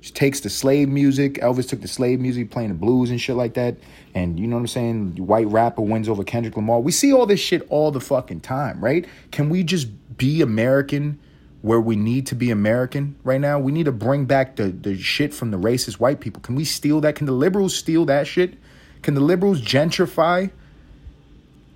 [0.00, 1.34] She takes the slave music.
[1.34, 3.76] Elvis took the slave music, playing the blues and shit like that.
[4.14, 5.26] And you know what I'm saying?
[5.26, 6.80] White rapper wins over Kendrick Lamar.
[6.80, 9.06] We see all this shit all the fucking time, right?
[9.30, 11.20] Can we just be American
[11.60, 13.58] where we need to be American right now?
[13.58, 16.40] We need to bring back the, the shit from the racist white people.
[16.40, 17.16] Can we steal that?
[17.16, 18.54] Can the liberals steal that shit?
[19.02, 20.50] Can the liberals gentrify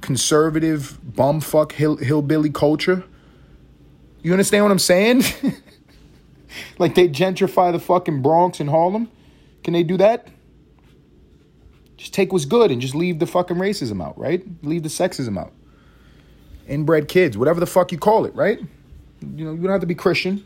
[0.01, 3.05] conservative bumfuck hill, hillbilly culture?
[4.23, 5.23] You understand what I'm saying?
[6.79, 9.11] like they gentrify the fucking Bronx and Harlem.
[9.65, 10.29] Can they do that?
[11.97, 14.45] Just take what's good and just leave the fucking racism out, right?
[14.65, 15.53] Leave the sexism out.
[16.69, 18.61] Inbred kids, whatever the fuck you call it, right?
[19.23, 20.45] You know, you don't have to be Christian.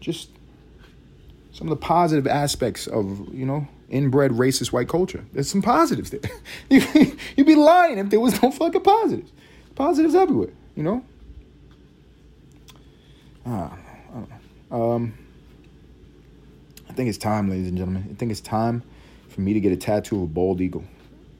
[0.00, 0.28] Just
[1.52, 5.24] some of the positive aspects of, you know, inbred racist white culture.
[5.32, 6.20] There's some positives there.
[6.68, 9.30] You'd be lying if there was no fucking positives.
[9.74, 11.04] Positives everywhere, you know?
[13.46, 13.76] Ah,
[14.10, 14.92] I don't know.
[14.92, 15.14] Um,
[16.88, 18.08] I think it's time, ladies and gentlemen.
[18.10, 18.82] I think it's time
[19.28, 20.84] for me to get a tattoo of a bald eagle.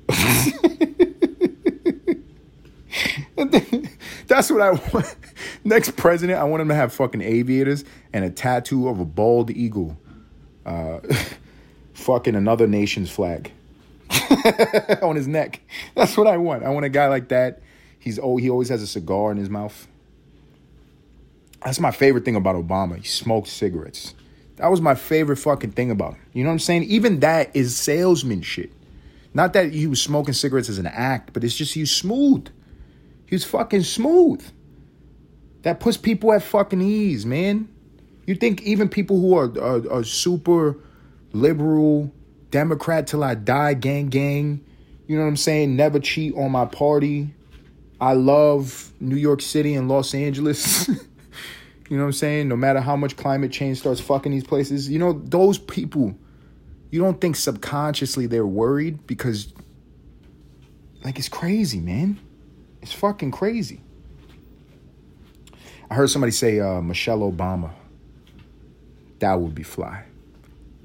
[4.27, 5.17] That's what I want.
[5.65, 9.51] Next president, I want him to have fucking aviators and a tattoo of a bald
[9.51, 9.97] eagle.
[10.65, 11.01] Uh,
[11.95, 13.53] fucking another nation's flag
[15.03, 15.61] on his neck.
[15.95, 16.65] That's what I want.
[16.65, 17.61] I want a guy like that.
[17.99, 19.87] He's oh, he always has a cigar in his mouth.
[21.65, 22.99] That's my favorite thing about Obama.
[22.99, 24.15] He smoked cigarettes.
[24.57, 26.21] That was my favorite fucking thing about him.
[26.33, 26.85] You know what I'm saying?
[26.85, 28.71] Even that is salesman shit.
[29.33, 32.49] Not that he was smoking cigarettes as an act, but it's just he was smooth.
[33.27, 34.45] He was fucking smooth.
[35.63, 37.69] That puts people at fucking ease, man.
[38.27, 40.79] You think even people who are, are, are super
[41.33, 42.13] liberal,
[42.51, 44.65] Democrat till I die, gang, gang,
[45.07, 45.77] you know what I'm saying?
[45.77, 47.35] Never cheat on my party.
[48.01, 50.89] I love New York City and Los Angeles.
[51.91, 52.49] You know what I'm saying?
[52.49, 56.17] No matter how much climate change starts fucking these places, you know, those people,
[56.91, 59.53] you don't think subconsciously they're worried because,
[61.05, 62.19] like, it's crazy, man.
[62.85, 63.81] It's fucking crazy.
[65.91, 67.73] I heard somebody say uh, Michelle Obama.
[69.19, 70.05] That would be fly.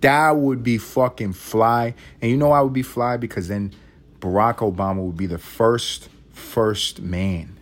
[0.01, 1.93] That would be fucking fly.
[2.21, 3.73] And you know I would be fly because then
[4.19, 7.59] Barack Obama would be the first, first man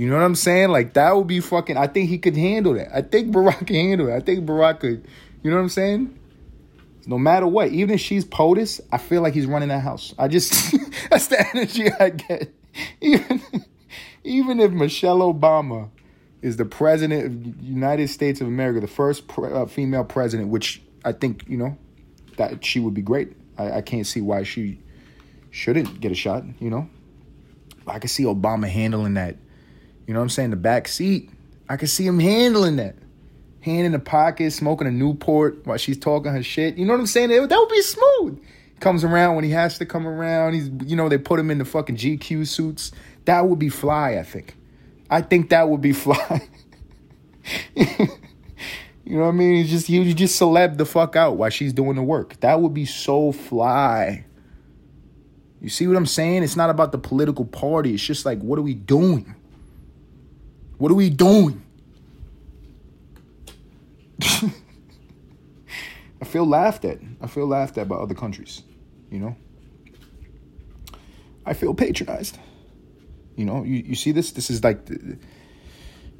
[0.00, 0.70] you know what I'm saying?
[0.70, 1.76] Like that would be fucking.
[1.76, 2.88] I think he could handle that.
[2.96, 4.14] I think Barack can handle it.
[4.14, 5.06] I think Barack could.
[5.42, 6.18] You know what I'm saying?
[7.04, 10.14] No matter what, even if she's POTUS, I feel like he's running that house.
[10.18, 10.74] I just
[11.10, 12.50] that's the energy I get.
[13.00, 13.42] Even
[14.22, 15.90] even if Michelle Obama
[16.42, 20.82] is the president of United States of America, the first pre- uh, female president, which
[21.04, 21.76] I think you know
[22.36, 23.32] that she would be great.
[23.58, 24.80] I, I can't see why she
[25.50, 26.44] shouldn't get a shot.
[26.60, 26.88] You know,
[27.86, 29.36] I can see Obama handling that
[30.10, 30.50] you know what I'm saying?
[30.50, 31.30] The back seat.
[31.68, 32.96] I can see him handling that.
[33.60, 36.76] Hand in the pocket, smoking a Newport while she's talking her shit.
[36.76, 37.28] You know what I'm saying?
[37.28, 38.42] That would be smooth.
[38.80, 40.54] Comes around when he has to come around.
[40.54, 42.92] He's, you know, they put him in the fucking GQ suits.
[43.26, 44.56] That would be fly, I think.
[45.10, 46.48] I think that would be fly.
[47.74, 48.08] you
[49.04, 49.56] know what I mean?
[49.56, 52.38] He's just you just celeb the fuck out while she's doing the work.
[52.40, 54.24] That would be so fly.
[55.60, 56.42] You see what I'm saying?
[56.42, 57.92] It's not about the political party.
[57.92, 59.34] It's just like, what are we doing?
[60.78, 61.62] What are we doing?
[64.22, 64.52] I
[66.24, 66.98] feel laughed at.
[67.20, 68.62] I feel laughed at by other countries.
[69.10, 69.36] You know?
[71.44, 72.38] I feel patronized.
[73.36, 74.32] You know, you, you see this?
[74.32, 75.18] This is like the,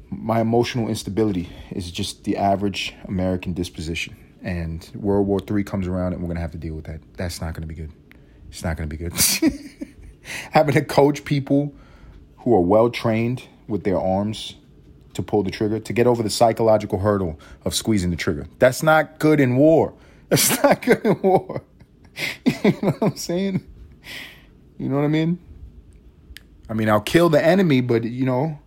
[0.09, 4.17] my emotional instability is just the average American disposition.
[4.43, 6.99] And World War III comes around and we're going to have to deal with that.
[7.15, 7.91] That's not going to be good.
[8.49, 9.13] It's not going to be good.
[10.51, 11.73] Having to coach people
[12.37, 14.55] who are well trained with their arms
[15.13, 18.47] to pull the trigger, to get over the psychological hurdle of squeezing the trigger.
[18.59, 19.93] That's not good in war.
[20.29, 21.63] That's not good in war.
[22.45, 23.65] you know what I'm saying?
[24.77, 25.39] You know what I mean?
[26.69, 28.59] I mean, I'll kill the enemy, but you know,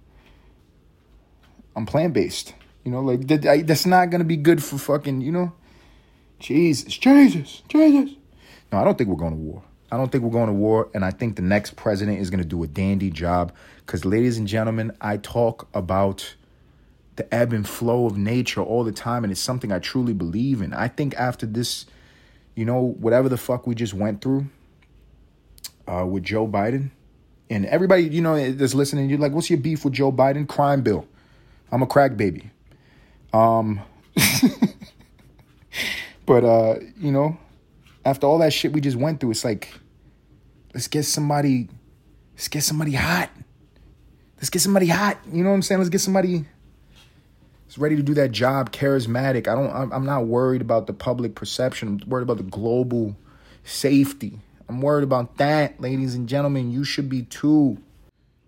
[1.74, 2.54] I'm plant based.
[2.84, 5.22] You know, like that, that's not gonna be good for fucking.
[5.22, 5.52] You know,
[6.38, 8.16] Jesus, Jesus, Jesus.
[8.70, 9.62] No, I don't think we're going to war.
[9.90, 12.44] I don't think we're going to war, and I think the next president is to
[12.44, 13.52] do a dandy job.
[13.78, 16.34] Because, ladies and gentlemen, I talk about
[17.16, 20.60] the ebb and flow of nature all the time, and it's something I truly believe
[20.60, 20.74] in.
[20.74, 21.86] I think after this,
[22.54, 24.46] you know, whatever the fuck we just went through
[25.86, 26.90] uh, with Joe Biden,
[27.50, 30.48] and everybody, you know, that's listening, you're like, what's your beef with Joe Biden?
[30.48, 31.06] Crime bill.
[31.70, 32.50] I'm a crack baby.
[33.32, 33.80] Um,
[36.26, 37.36] but, uh, you know,
[38.04, 39.72] after all that shit we just went through, it's like,
[40.72, 41.68] let's get somebody,
[42.34, 43.30] let's get somebody hot.
[44.36, 45.18] Let's get somebody hot.
[45.32, 45.80] You know what I'm saying?
[45.80, 46.44] Let's get somebody
[47.74, 49.48] that's ready to do that job, charismatic.
[49.48, 49.92] I don't.
[49.92, 51.88] I'm not worried about the public perception.
[51.88, 53.16] I'm worried about the global
[53.64, 54.38] safety.
[54.68, 56.70] I'm worried about that, ladies and gentlemen.
[56.70, 57.78] You should be too.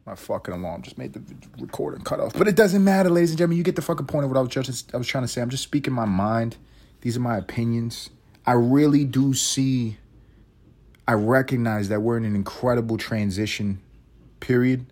[0.05, 1.23] My fucking alarm just made the
[1.59, 3.59] recording cut off, but it doesn't matter, ladies and gentlemen.
[3.59, 5.43] You get the fucking point of what I was just I was trying to say.
[5.43, 6.57] I'm just speaking my mind.
[7.01, 8.11] These are my opinions.
[8.47, 9.97] I really do see,
[11.09, 13.83] I recognize that we're in an incredible transition
[14.39, 14.87] period.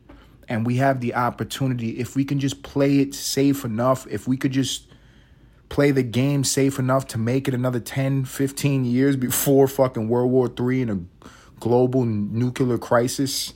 [0.48, 4.36] And we have the opportunity, if we can just play it safe enough, if we
[4.36, 4.86] could just
[5.68, 10.30] play the game safe enough to make it another 10, 15 years before fucking World
[10.30, 11.26] War III and a
[11.60, 13.54] global nuclear crisis,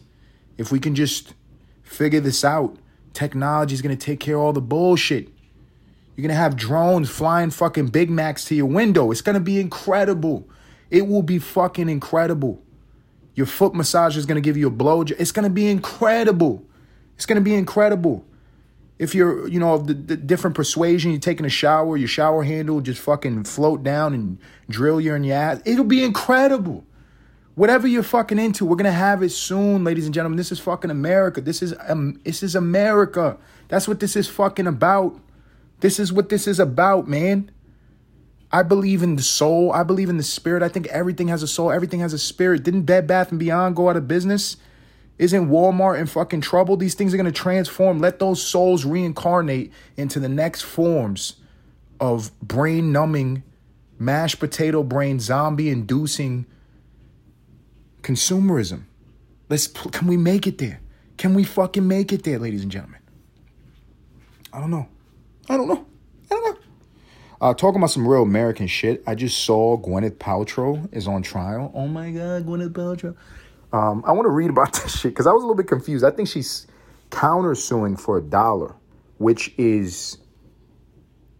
[0.56, 1.34] if we can just
[1.82, 2.76] figure this out,
[3.12, 5.28] technology is going to take care of all the bullshit.
[6.16, 9.12] You're going to have drones flying fucking Big Macs to your window.
[9.12, 10.48] It's going to be incredible.
[10.90, 12.60] It will be fucking incredible.
[13.34, 15.02] Your foot massage is going to give you a blow.
[15.02, 16.64] It's going to be incredible.
[17.18, 18.24] It's going to be incredible.
[18.96, 22.44] If you're, you know, of the, the, different persuasion, you're taking a shower, your shower
[22.44, 24.38] handle just fucking float down and
[24.70, 25.60] drill you in your ass.
[25.64, 26.84] It'll be incredible.
[27.56, 30.36] Whatever you're fucking into, we're gonna have it soon, ladies and gentlemen.
[30.36, 31.40] This is fucking America.
[31.40, 33.36] This is um, this is America.
[33.66, 35.18] That's what this is fucking about.
[35.80, 37.50] This is what this is about, man.
[38.52, 39.72] I believe in the soul.
[39.72, 40.62] I believe in the spirit.
[40.62, 41.72] I think everything has a soul.
[41.72, 42.62] Everything has a spirit.
[42.62, 44.56] Didn't Bed Bath and Beyond go out of business?
[45.18, 46.76] Isn't Walmart in fucking trouble?
[46.76, 47.98] These things are going to transform.
[47.98, 51.36] Let those souls reincarnate into the next forms
[52.00, 53.42] of brain numbing,
[53.98, 56.46] mashed potato brain, zombie inducing
[58.02, 58.84] consumerism.
[59.48, 60.80] Let's can we make it there?
[61.16, 63.00] Can we fucking make it there, ladies and gentlemen?
[64.52, 64.88] I don't know.
[65.48, 65.84] I don't know.
[66.30, 66.60] I don't know.
[67.40, 69.02] Uh, talking about some real American shit.
[69.06, 71.72] I just saw Gwyneth Paltrow is on trial.
[71.74, 73.16] Oh my God, Gwyneth Paltrow.
[73.72, 76.04] Um, I want to read about this shit because I was a little bit confused.
[76.04, 76.66] I think she's
[77.10, 78.74] countersuing for a dollar,
[79.18, 80.18] which is,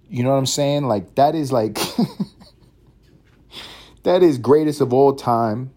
[0.09, 0.85] you know what I'm saying?
[0.85, 1.74] Like that is like
[4.03, 5.72] that is greatest of all time,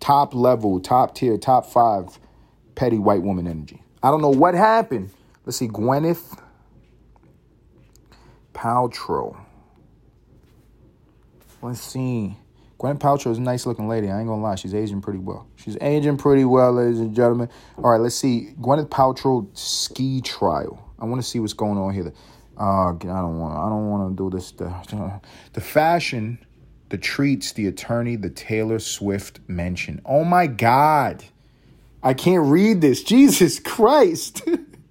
[0.00, 2.18] top level, top tier, top five,
[2.74, 3.82] petty white woman energy.
[4.02, 5.10] I don't know what happened.
[5.44, 6.38] Let's see, Gwyneth
[8.52, 9.36] Paltrow.
[11.60, 12.36] Let's see.
[12.82, 14.10] Gwen Paltrow is a nice looking lady.
[14.10, 15.46] I ain't gonna lie, she's aging pretty well.
[15.54, 17.48] She's aging pretty well, ladies and gentlemen.
[17.78, 18.54] All right, let's see.
[18.60, 20.92] Gwyneth Paltrow ski trial.
[20.98, 22.12] I want to see what's going on here.
[22.58, 23.56] Uh, I don't want.
[23.56, 24.50] I don't want to do this.
[24.50, 25.20] The,
[25.52, 26.44] the fashion,
[26.88, 30.02] the treats, the attorney, the Taylor Swift mention.
[30.04, 31.22] Oh my God,
[32.02, 33.00] I can't read this.
[33.04, 34.42] Jesus Christ,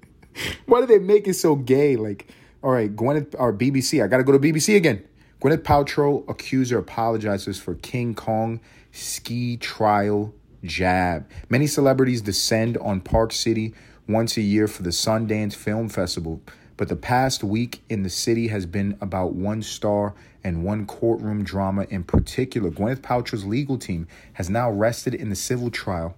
[0.66, 1.98] why do they make it so gay?
[1.98, 2.30] Like,
[2.64, 4.02] all right, Gwyneth or BBC.
[4.02, 5.04] I gotta go to BBC again.
[5.42, 8.60] Gwyneth Paltrow accuser apologizes for King Kong
[8.92, 11.28] ski trial jab.
[11.50, 13.74] Many celebrities descend on Park City
[14.08, 16.44] once a year for the Sundance Film Festival,
[16.78, 20.14] but the past week in the city has been about one star
[20.44, 22.70] and one courtroom drama in particular.
[22.70, 26.16] Gwyneth Paltrow's legal team has now rested in the civil trial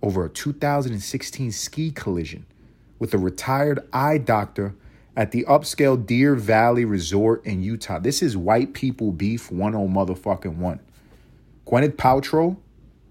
[0.00, 2.46] over a 2016 ski collision
[2.98, 4.74] with a retired eye doctor
[5.16, 7.98] at the upscale Deer Valley Resort in Utah.
[7.98, 10.80] This is white people beef 10 motherfucking one.
[11.66, 12.56] Gwyneth Paltrow,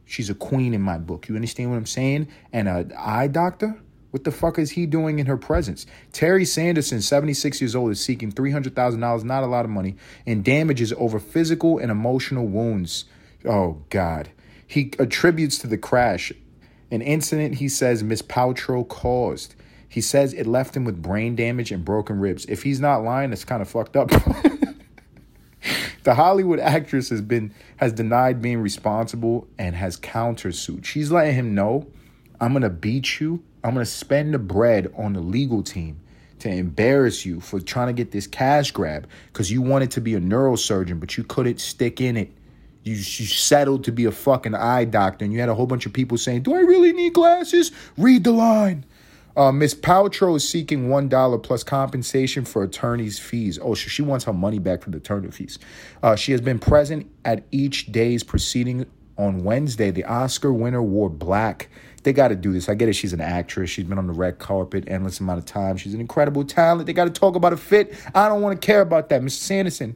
[0.06, 1.28] she's a queen in my book.
[1.28, 2.28] You understand what I'm saying?
[2.54, 3.80] And an eye doctor?
[4.12, 5.86] What the fuck is he doing in her presence?
[6.14, 10.94] Terry Sanderson, 76 years old, is seeking $300,000, not a lot of money, in damages
[10.94, 13.06] over physical and emotional wounds.
[13.44, 14.30] Oh, God.
[14.66, 16.32] He attributes to the crash
[16.92, 19.56] an incident he says Miss Paltrow caused.
[19.88, 22.46] He says it left him with brain damage and broken ribs.
[22.46, 24.10] If he's not lying, it's kind of fucked up.
[26.04, 30.86] the Hollywood actress has been has denied being responsible and has countersued.
[30.86, 31.88] She's letting him know,
[32.40, 36.00] I'm gonna beat you I'm to spend the bread on the legal team
[36.38, 40.14] to embarrass you for trying to get this cash grab because you wanted to be
[40.14, 42.32] a neurosurgeon, but you couldn't stick in it.
[42.84, 45.88] You, you settled to be a fucking eye doctor, and you had a whole bunch
[45.88, 47.72] of people saying, Do I really need glasses?
[47.98, 48.86] Read the line.
[49.36, 53.60] Uh, Miss Paltrow is seeking $1 plus compensation for attorney's fees.
[53.62, 55.60] Oh, so she wants her money back for the attorney fees.
[56.02, 58.86] Uh, she has been present at each day's proceeding
[59.18, 59.92] on Wednesday.
[59.92, 61.70] The Oscar winner wore black
[62.06, 62.70] they got to do this.
[62.70, 62.94] I get it.
[62.94, 63.72] She's an actress.
[63.72, 65.76] She's been on the red carpet endless amount of time.
[65.76, 66.86] She's an incredible talent.
[66.86, 67.96] They got to talk about a fit.
[68.14, 69.22] I don't want to care about that.
[69.22, 69.32] Mr.
[69.32, 69.96] Sanderson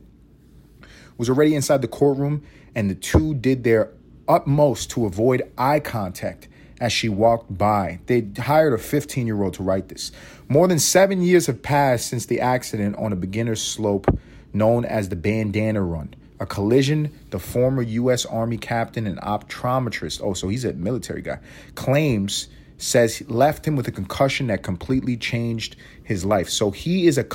[1.17, 2.41] was already inside the courtroom,
[2.73, 3.93] and the two did their
[4.27, 6.47] utmost to avoid eye contact
[6.79, 7.99] as she walked by.
[8.05, 10.11] They hired a 15 year old to write this.
[10.47, 14.07] More than seven years have passed since the accident on a beginner's slope
[14.53, 18.25] known as the Bandana Run a collision the former U.S.
[18.25, 21.39] Army captain and optometrist, oh, so he's a military guy,
[21.75, 26.49] claims says left him with a concussion that completely changed his life.
[26.49, 27.25] So he is a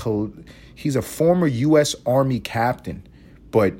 [0.75, 1.95] he's a former U.S.
[2.07, 3.07] Army captain,
[3.51, 3.75] but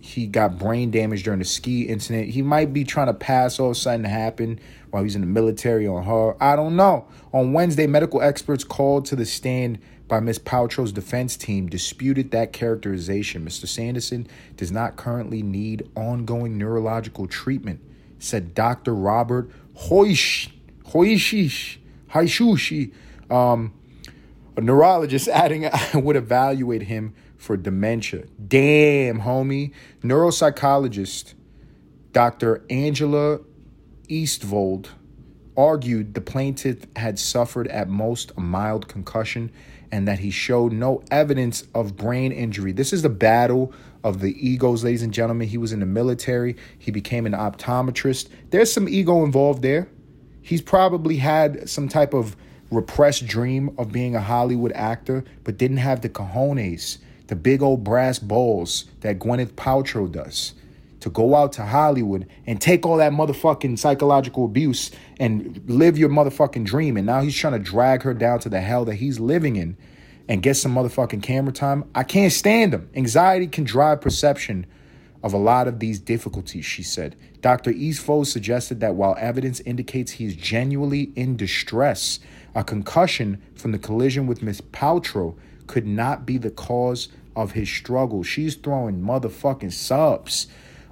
[0.00, 2.30] he got brain damage during the ski incident.
[2.30, 4.60] He might be trying to pass off something happened
[4.90, 6.42] while he's in the military on her.
[6.42, 7.06] I don't know.
[7.32, 9.78] On Wednesday, medical experts called to the stand
[10.08, 10.40] by Ms.
[10.40, 13.44] Paltrow's defense team disputed that characterization.
[13.44, 13.68] Mr.
[13.68, 14.26] Sanderson
[14.56, 17.80] does not currently need ongoing neurological treatment,
[18.18, 18.94] said Dr.
[18.94, 19.50] Robert
[19.88, 20.50] Hoish,
[20.86, 21.78] Hoishish,
[22.10, 22.92] Haishushi,
[23.30, 23.72] um,
[24.56, 28.24] a neurologist, adding, I would evaluate him for dementia.
[28.46, 29.72] Damn, homie.
[30.02, 31.34] Neuropsychologist
[32.12, 32.64] Dr.
[32.68, 33.40] Angela
[34.10, 34.88] Eastvold
[35.56, 39.52] argued the plaintiff had suffered at most a mild concussion
[39.92, 42.72] and that he showed no evidence of brain injury.
[42.72, 45.48] This is the battle of the egos, ladies and gentlemen.
[45.48, 48.28] He was in the military, he became an optometrist.
[48.50, 49.88] There's some ego involved there.
[50.42, 52.36] He's probably had some type of
[52.70, 56.98] repressed dream of being a Hollywood actor, but didn't have the cojones,
[57.28, 60.54] the big old brass balls that Gwyneth Paltrow does
[61.00, 66.10] to go out to Hollywood and take all that motherfucking psychological abuse and live your
[66.10, 66.96] motherfucking dream.
[66.96, 69.76] And now he's trying to drag her down to the hell that he's living in
[70.28, 71.84] and get some motherfucking camera time.
[71.94, 72.88] I can't stand him.
[72.94, 74.66] Anxiety can drive perception
[75.22, 77.16] of a lot of these difficulties, she said.
[77.40, 77.72] Dr.
[77.72, 82.20] Eastvold suggested that while evidence indicates he is genuinely in distress,
[82.54, 85.36] a concussion from the collision with Miss Paltrow
[85.66, 88.22] could not be the cause of his struggle.
[88.22, 90.46] She's throwing motherfucking subs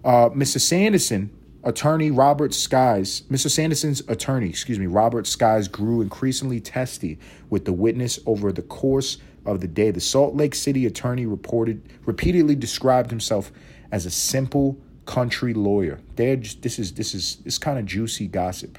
[0.09, 0.59] uh, Mr.
[0.59, 1.29] Sanderson,
[1.65, 3.51] attorney Robert Sykes, Mr.
[3.51, 7.19] Sanderson's attorney, excuse me, Robert Sykes grew increasingly testy
[7.51, 9.91] with the witness over the course of the day.
[9.91, 13.53] The Salt Lake City attorney reported repeatedly described himself
[13.93, 16.01] as a simple country lawyer.
[16.17, 18.79] Just, this is this is this kind of juicy gossip.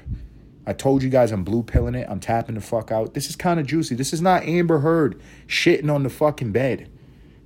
[0.66, 2.08] I told you guys I'm blue pilling it.
[2.10, 3.14] I'm tapping the fuck out.
[3.14, 3.94] This is kind of juicy.
[3.94, 6.89] This is not Amber Heard shitting on the fucking bed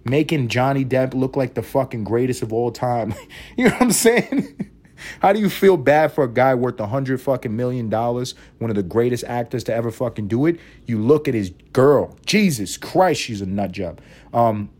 [0.04, 3.14] making Johnny Depp look like the fucking greatest of all time.
[3.56, 4.70] you know what I'm saying?
[5.20, 8.70] How do you feel bad for a guy worth a hundred fucking million dollars, one
[8.70, 10.58] of the greatest actors to ever fucking do it?
[10.86, 12.16] You look at his girl.
[12.26, 14.00] Jesus Christ, she's a nut job.
[14.32, 14.70] Um,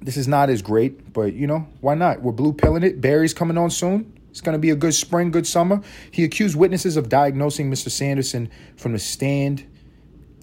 [0.00, 2.22] this is not as great, but you know, why not?
[2.22, 3.00] We're blue pilling it.
[3.00, 4.18] Barry's coming on soon.
[4.30, 5.82] It's going to be a good spring, good summer.
[6.10, 7.90] He accused witnesses of diagnosing Mr.
[7.90, 9.66] Sanderson from the stand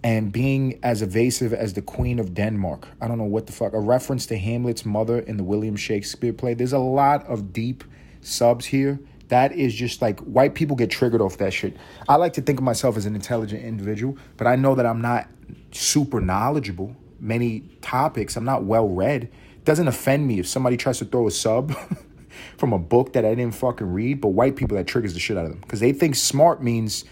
[0.04, 2.88] and being as evasive as the Queen of Denmark.
[3.02, 3.74] I don't know what the fuck.
[3.74, 6.54] A reference to Hamlet's mother in the William Shakespeare play.
[6.54, 7.84] There's a lot of deep
[8.22, 9.00] subs here.
[9.28, 11.78] That is just like white people get triggered off that shit.
[12.08, 15.02] I like to think of myself as an intelligent individual, but I know that I'm
[15.02, 15.28] not
[15.72, 16.96] super knowledgeable.
[17.20, 19.24] Many topics, I'm not well read.
[19.24, 21.76] It doesn't offend me if somebody tries to throw a sub
[22.58, 25.38] from a book that I didn't fucking read, but white people that triggers the shit
[25.38, 27.06] out of them because they think smart means,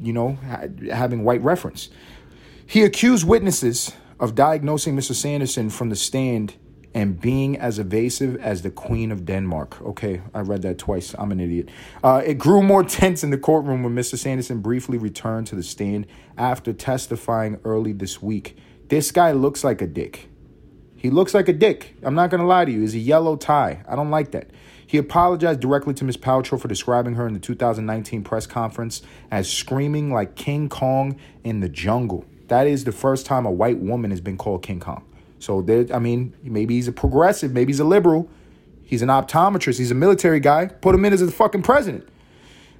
[0.00, 0.38] you know,
[0.90, 1.88] having white reference.
[2.68, 5.14] He accused witnesses of diagnosing Mr.
[5.14, 6.54] Sanderson from the stand
[6.92, 9.80] and being as evasive as the Queen of Denmark.
[9.82, 11.14] Okay, I read that twice.
[11.16, 11.68] I'm an idiot.
[12.02, 14.18] Uh, it grew more tense in the courtroom when Mr.
[14.18, 18.56] Sanderson briefly returned to the stand after testifying early this week.
[18.88, 20.28] This guy looks like a dick.
[20.96, 21.94] He looks like a dick.
[22.02, 22.80] I'm not going to lie to you.
[22.80, 23.84] He's a yellow tie.
[23.86, 24.50] I don't like that.
[24.84, 26.16] He apologized directly to Ms.
[26.16, 31.60] Paltrow for describing her in the 2019 press conference as screaming like King Kong in
[31.60, 32.24] the jungle.
[32.48, 35.04] That is the first time a white woman has been called King Kong.
[35.38, 38.28] So there, I mean, maybe he's a progressive, maybe he's a liberal.
[38.86, 39.78] He's an optometrist.
[39.78, 40.66] He's a military guy.
[40.66, 42.08] Put him in as the fucking president.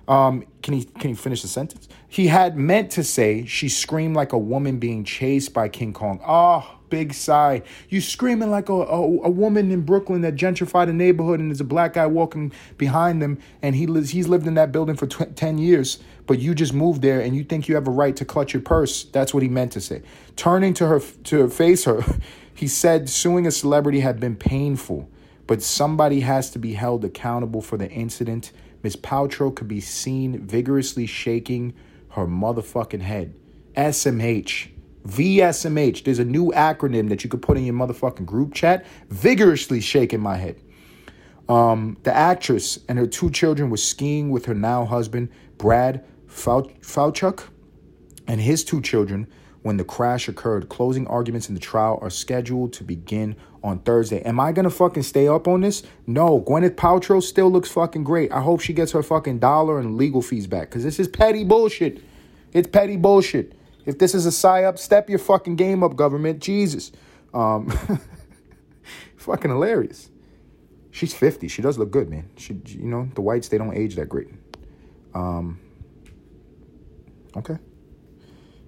[0.08, 1.88] Um, can he can he finish the sentence?
[2.08, 6.20] He had meant to say she screamed like a woman being chased by King Kong.
[6.24, 7.62] Oh, big sigh.
[7.88, 11.60] You screaming like a, a, a woman in Brooklyn that gentrified a neighborhood and there's
[11.60, 15.08] a black guy walking behind them and he lives he's lived in that building for
[15.08, 18.16] tw- 10 years, but you just moved there and you think you have a right
[18.16, 19.04] to clutch your purse.
[19.04, 20.02] That's what he meant to say.
[20.36, 22.02] Turning to her to face her,
[22.54, 25.08] he said suing a celebrity had been painful,
[25.46, 28.52] but somebody has to be held accountable for the incident
[28.86, 31.74] Miss Paltrow could be seen vigorously shaking
[32.10, 33.34] her motherfucking head.
[33.76, 34.68] SMH.
[35.08, 36.04] VSMH.
[36.04, 38.86] There's a new acronym that you could put in your motherfucking group chat.
[39.10, 40.60] Vigorously shaking my head.
[41.48, 47.44] Um, the actress and her two children were skiing with her now husband, Brad Falchuk,
[48.26, 49.26] and his two children
[49.62, 50.68] when the crash occurred.
[50.68, 54.22] Closing arguments in the trial are scheduled to begin on Thursday.
[54.22, 55.82] Am I gonna fucking stay up on this?
[56.06, 56.40] No.
[56.40, 58.30] Gwyneth Paltrow still looks fucking great.
[58.30, 61.42] I hope she gets her fucking dollar and legal fees back because this is petty
[61.42, 62.00] bullshit.
[62.52, 63.54] It's petty bullshit.
[63.86, 66.40] If this is a psyop, step your fucking game up, government.
[66.40, 66.92] Jesus.
[67.34, 67.72] Um,
[69.16, 70.10] fucking hilarious.
[70.90, 71.48] She's 50.
[71.48, 72.30] She does look good, man.
[72.36, 74.28] She, you know, the whites, they don't age that great.
[75.12, 75.60] Um,
[77.36, 77.56] okay.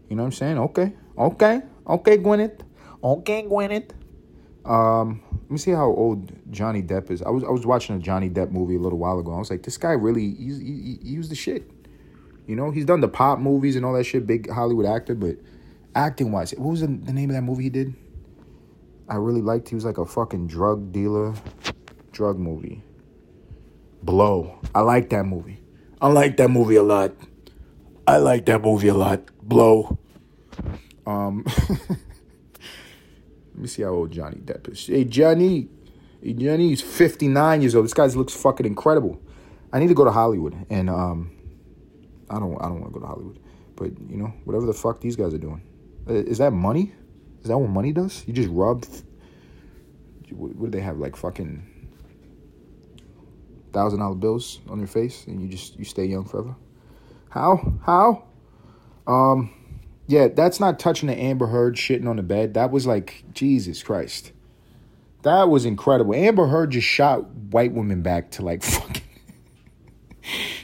[0.08, 0.58] You know what I'm saying?
[0.58, 0.92] Okay.
[1.16, 1.62] Okay.
[1.86, 2.60] Okay, Gwyneth.
[3.02, 3.90] Okay, Gwyneth.
[4.64, 7.22] Um, let me see how old Johnny Depp is.
[7.22, 9.32] I was I was watching a Johnny Depp movie a little while ago.
[9.32, 11.70] I was like, this guy really he's, he, he was the shit.
[12.46, 15.36] You know, he's done the pop movies and all that shit, big Hollywood actor, but
[15.94, 17.94] acting wise, what was the, the name of that movie he did?
[19.08, 19.68] I really liked.
[19.68, 21.34] He was like a fucking drug dealer,
[22.12, 22.82] drug movie.
[24.02, 24.60] Blow.
[24.74, 25.62] I like that movie.
[26.00, 27.12] I like that movie a lot.
[28.08, 29.20] I like that movie a lot.
[29.42, 29.98] Blow.
[31.06, 31.98] Um, let
[33.54, 34.86] me see how old Johnny Depp is.
[34.86, 35.68] Hey, Johnny.
[36.22, 37.84] Hey, Johnny, he's 59 years old.
[37.84, 39.20] This guy looks fucking incredible.
[39.74, 40.56] I need to go to Hollywood.
[40.70, 41.32] And um,
[42.30, 43.40] I don't, I don't want to go to Hollywood.
[43.76, 45.60] But, you know, whatever the fuck these guys are doing.
[46.08, 46.94] Uh, is that money?
[47.42, 48.24] Is that what money does?
[48.26, 48.86] You just rub.
[50.30, 50.96] What do they have?
[50.96, 51.62] Like fucking
[53.74, 56.56] thousand dollar bills on your face and you just you stay young forever?
[57.30, 57.74] How?
[57.84, 58.24] How?
[59.06, 59.50] Um,
[60.06, 62.54] yeah, that's not touching the Amber Heard shitting on the bed.
[62.54, 64.32] That was like Jesus Christ.
[65.22, 66.14] That was incredible.
[66.14, 69.02] Amber Heard just shot white women back to like fucking.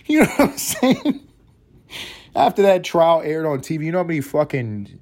[0.07, 1.21] you know what I'm saying?
[2.35, 4.99] After that trial aired on TV, you know how many fucking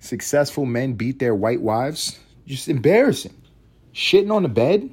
[0.00, 2.18] successful men beat their white wives?
[2.46, 3.34] Just embarrassing.
[3.94, 4.90] Shitting on the bed.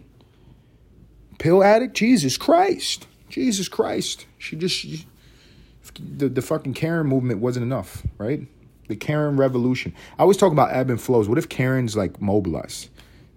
[1.39, 1.95] Pill addict.
[1.95, 3.07] Jesus Christ.
[3.30, 4.26] Jesus Christ.
[4.38, 4.76] She just.
[4.76, 5.05] She,
[5.99, 8.47] the, the fucking Karen movement wasn't enough, right?
[8.88, 9.93] The Karen revolution.
[10.17, 11.27] I always talk about ebb and flows.
[11.27, 12.89] What if Karen's like mobilize?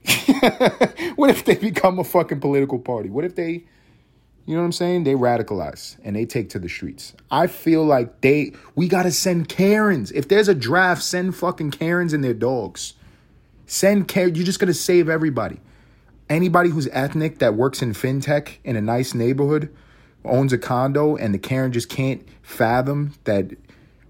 [1.17, 3.09] what if they become a fucking political party?
[3.09, 3.65] What if they,
[4.45, 5.05] you know what I'm saying?
[5.05, 7.15] They radicalize and they take to the streets.
[7.31, 10.13] I feel like they, we gotta send Karens.
[10.13, 12.95] If there's a draft, send fucking Karens and their dogs.
[13.67, 14.35] Send Karen.
[14.35, 15.61] You're just gonna save everybody.
[16.29, 19.75] Anybody who's ethnic that works in fintech in a nice neighborhood
[20.25, 23.53] owns a condo and the Karen just can't fathom that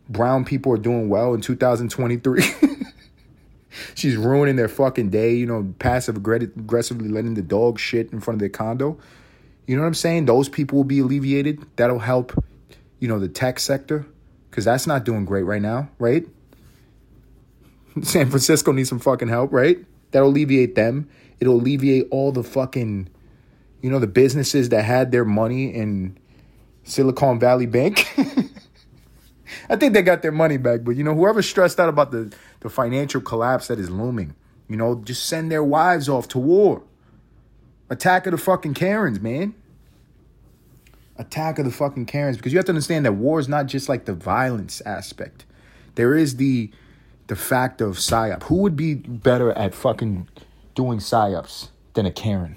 [0.08, 2.42] brown people are doing well in 2023.
[3.94, 8.36] She's ruining their fucking day, you know, passive aggressively letting the dog shit in front
[8.36, 8.98] of their condo.
[9.66, 10.26] You know what I'm saying?
[10.26, 11.64] Those people will be alleviated.
[11.76, 12.44] That'll help,
[13.00, 14.06] you know, the tech sector
[14.50, 16.24] because that's not doing great right now, right?
[18.02, 19.78] San Francisco needs some fucking help, right?
[20.10, 21.08] That'll alleviate them.
[21.40, 23.08] It'll alleviate all the fucking
[23.84, 26.16] you know, the businesses that had their money in
[26.84, 28.08] Silicon Valley Bank.
[29.68, 32.34] I think they got their money back, but you know, whoever's stressed out about the,
[32.60, 34.34] the financial collapse that is looming,
[34.70, 36.82] you know, just send their wives off to war.
[37.90, 39.54] Attack of the fucking Karens, man.
[41.18, 42.38] Attack of the fucking Karens.
[42.38, 45.44] Because you have to understand that war is not just like the violence aspect.
[45.96, 46.70] There is the
[47.26, 48.44] the fact of psyop.
[48.44, 50.26] Who would be better at fucking
[50.74, 52.56] doing psyops than a Karen?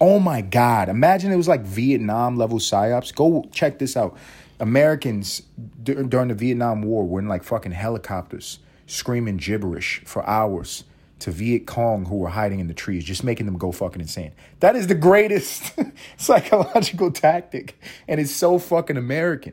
[0.00, 0.88] Oh my God.
[0.88, 3.14] Imagine it was like Vietnam level psyops.
[3.14, 4.16] Go check this out.
[4.58, 5.42] Americans
[5.82, 10.84] d- during the Vietnam War were in like fucking helicopters screaming gibberish for hours
[11.20, 14.32] to Viet Cong who were hiding in the trees, just making them go fucking insane.
[14.60, 15.72] That is the greatest
[16.16, 17.78] psychological tactic.
[18.08, 19.52] And it's so fucking American.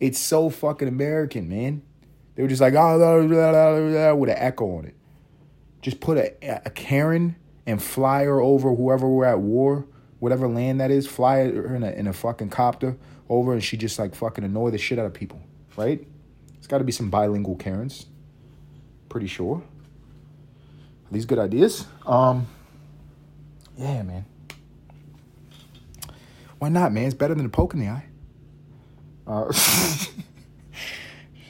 [0.00, 1.82] It's so fucking American, man.
[2.34, 4.94] They were just like, oh, blah, blah, blah, with an echo on it.
[5.82, 7.36] Just put a, a Karen
[7.68, 9.86] and fly her over whoever we're at war,
[10.20, 12.96] whatever land that is, fly her in a, in a fucking copter
[13.28, 15.38] over and she just like fucking annoy the shit out of people,
[15.76, 16.02] right?
[16.56, 18.06] It's got to be some bilingual Karens.
[19.10, 19.56] Pretty sure.
[19.58, 21.84] Are these good ideas?
[22.06, 22.46] Um,
[23.76, 24.24] yeah, man.
[26.58, 27.04] Why not, man?
[27.04, 28.06] It's better than a poke in the eye.
[29.26, 29.52] Uh,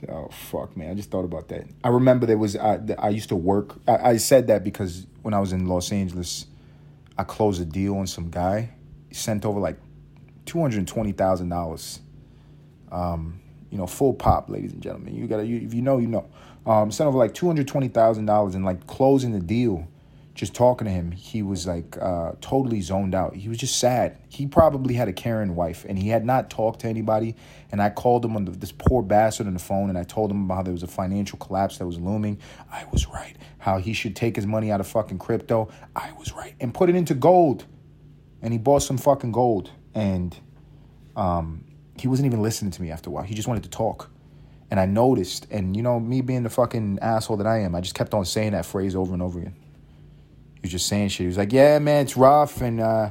[0.08, 0.90] oh fuck, man!
[0.90, 1.66] I just thought about that.
[1.82, 3.76] I remember there was I, I used to work.
[3.86, 6.46] I, I said that because when I was in Los Angeles,
[7.16, 8.70] I closed a deal on some guy.
[9.08, 9.78] He sent over like
[10.46, 12.00] two hundred twenty thousand dollars.
[12.90, 13.40] Um,
[13.70, 15.14] you know, full pop, ladies and gentlemen.
[15.14, 16.28] You gotta, you, if you know, you know.
[16.66, 19.88] Um, sent over like two hundred twenty thousand dollars and like closing the deal.
[20.38, 23.34] Just talking to him, he was like uh, totally zoned out.
[23.34, 24.18] He was just sad.
[24.28, 27.34] He probably had a Karen wife, and he had not talked to anybody.
[27.72, 30.30] And I called him on the, this poor bastard on the phone, and I told
[30.30, 32.38] him about how there was a financial collapse that was looming.
[32.70, 33.34] I was right.
[33.58, 35.70] How he should take his money out of fucking crypto.
[35.96, 37.64] I was right, and put it into gold.
[38.40, 40.36] And he bought some fucking gold, and
[41.16, 41.64] um,
[41.98, 43.24] he wasn't even listening to me after a while.
[43.24, 44.08] He just wanted to talk.
[44.70, 47.80] And I noticed, and you know, me being the fucking asshole that I am, I
[47.80, 49.56] just kept on saying that phrase over and over again.
[50.58, 51.20] He was just saying shit.
[51.20, 53.10] He was like, "Yeah, man, it's rough, and uh,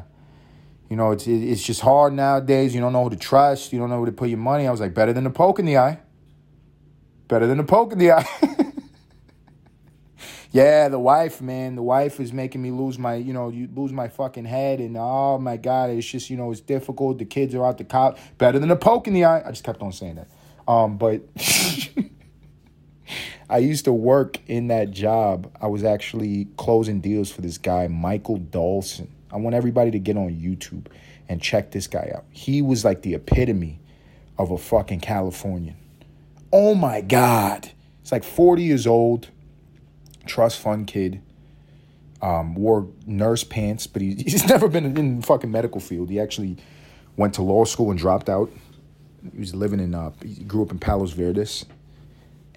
[0.89, 2.76] you know, it's it's just hard nowadays.
[2.76, 3.72] You don't know who to trust.
[3.72, 5.60] You don't know who to put your money." I was like, "Better than a poke
[5.60, 6.00] in the eye.
[7.28, 8.28] Better than a poke in the eye."
[10.52, 13.91] yeah, the wife, man, the wife is making me lose my, you know, you lose
[13.91, 17.18] my fucking head, and oh my god, it's just, you know, it's difficult.
[17.18, 18.18] The kids are out the cop.
[18.38, 19.43] Better than a poke in the eye.
[19.45, 20.28] I just kept on saying that.
[20.68, 21.22] Um, but
[23.50, 25.56] I used to work in that job.
[25.62, 29.10] I was actually closing deals for this guy, Michael Dawson.
[29.32, 30.88] I want everybody to get on YouTube
[31.30, 32.26] and check this guy out.
[32.32, 33.80] He was like the epitome
[34.38, 35.78] of a fucking Californian.
[36.52, 37.72] Oh my God.
[38.02, 39.30] It's like 40 years old,
[40.26, 41.22] trust fund kid.
[42.20, 46.10] Um, wore nurse pants, but he, he's never been in the fucking medical field.
[46.10, 46.58] He actually
[47.16, 48.50] went to law school and dropped out.
[49.32, 51.66] He was living in, uh, he grew up in Palos Verdes,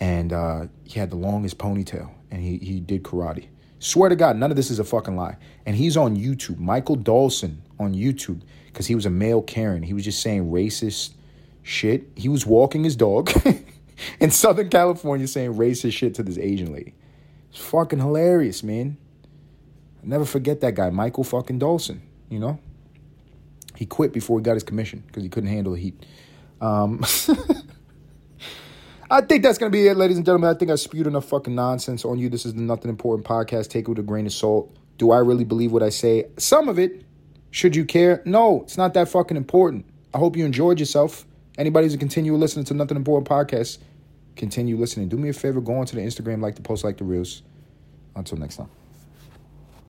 [0.00, 3.48] and uh, he had the longest ponytail, and he, he did karate.
[3.78, 5.36] Swear to God, none of this is a fucking lie.
[5.64, 9.82] And he's on YouTube, Michael Dawson on YouTube, because he was a male Karen.
[9.82, 11.14] He was just saying racist
[11.62, 12.08] shit.
[12.14, 13.30] He was walking his dog
[14.20, 16.94] in Southern California saying racist shit to this Asian lady.
[17.50, 18.96] It's fucking hilarious, man.
[20.02, 22.58] I'll never forget that guy, Michael fucking Dawson, you know?
[23.76, 26.04] He quit before he got his commission because he couldn't handle the heat.
[26.60, 27.02] Um,
[29.12, 30.54] I think that's going to be it, ladies and gentlemen.
[30.54, 32.28] I think I spewed enough fucking nonsense on you.
[32.28, 33.68] This is the Nothing Important podcast.
[33.68, 34.72] Take it with a grain of salt.
[34.98, 36.28] Do I really believe what I say?
[36.36, 37.04] Some of it.
[37.50, 38.22] Should you care?
[38.24, 39.84] No, it's not that fucking important.
[40.14, 41.26] I hope you enjoyed yourself.
[41.58, 43.78] Anybody who's a continue listening to Nothing Important podcast,
[44.36, 45.08] continue listening.
[45.08, 47.42] Do me a favor, go onto the Instagram, like the post, like the reels.
[48.14, 48.70] Until next time.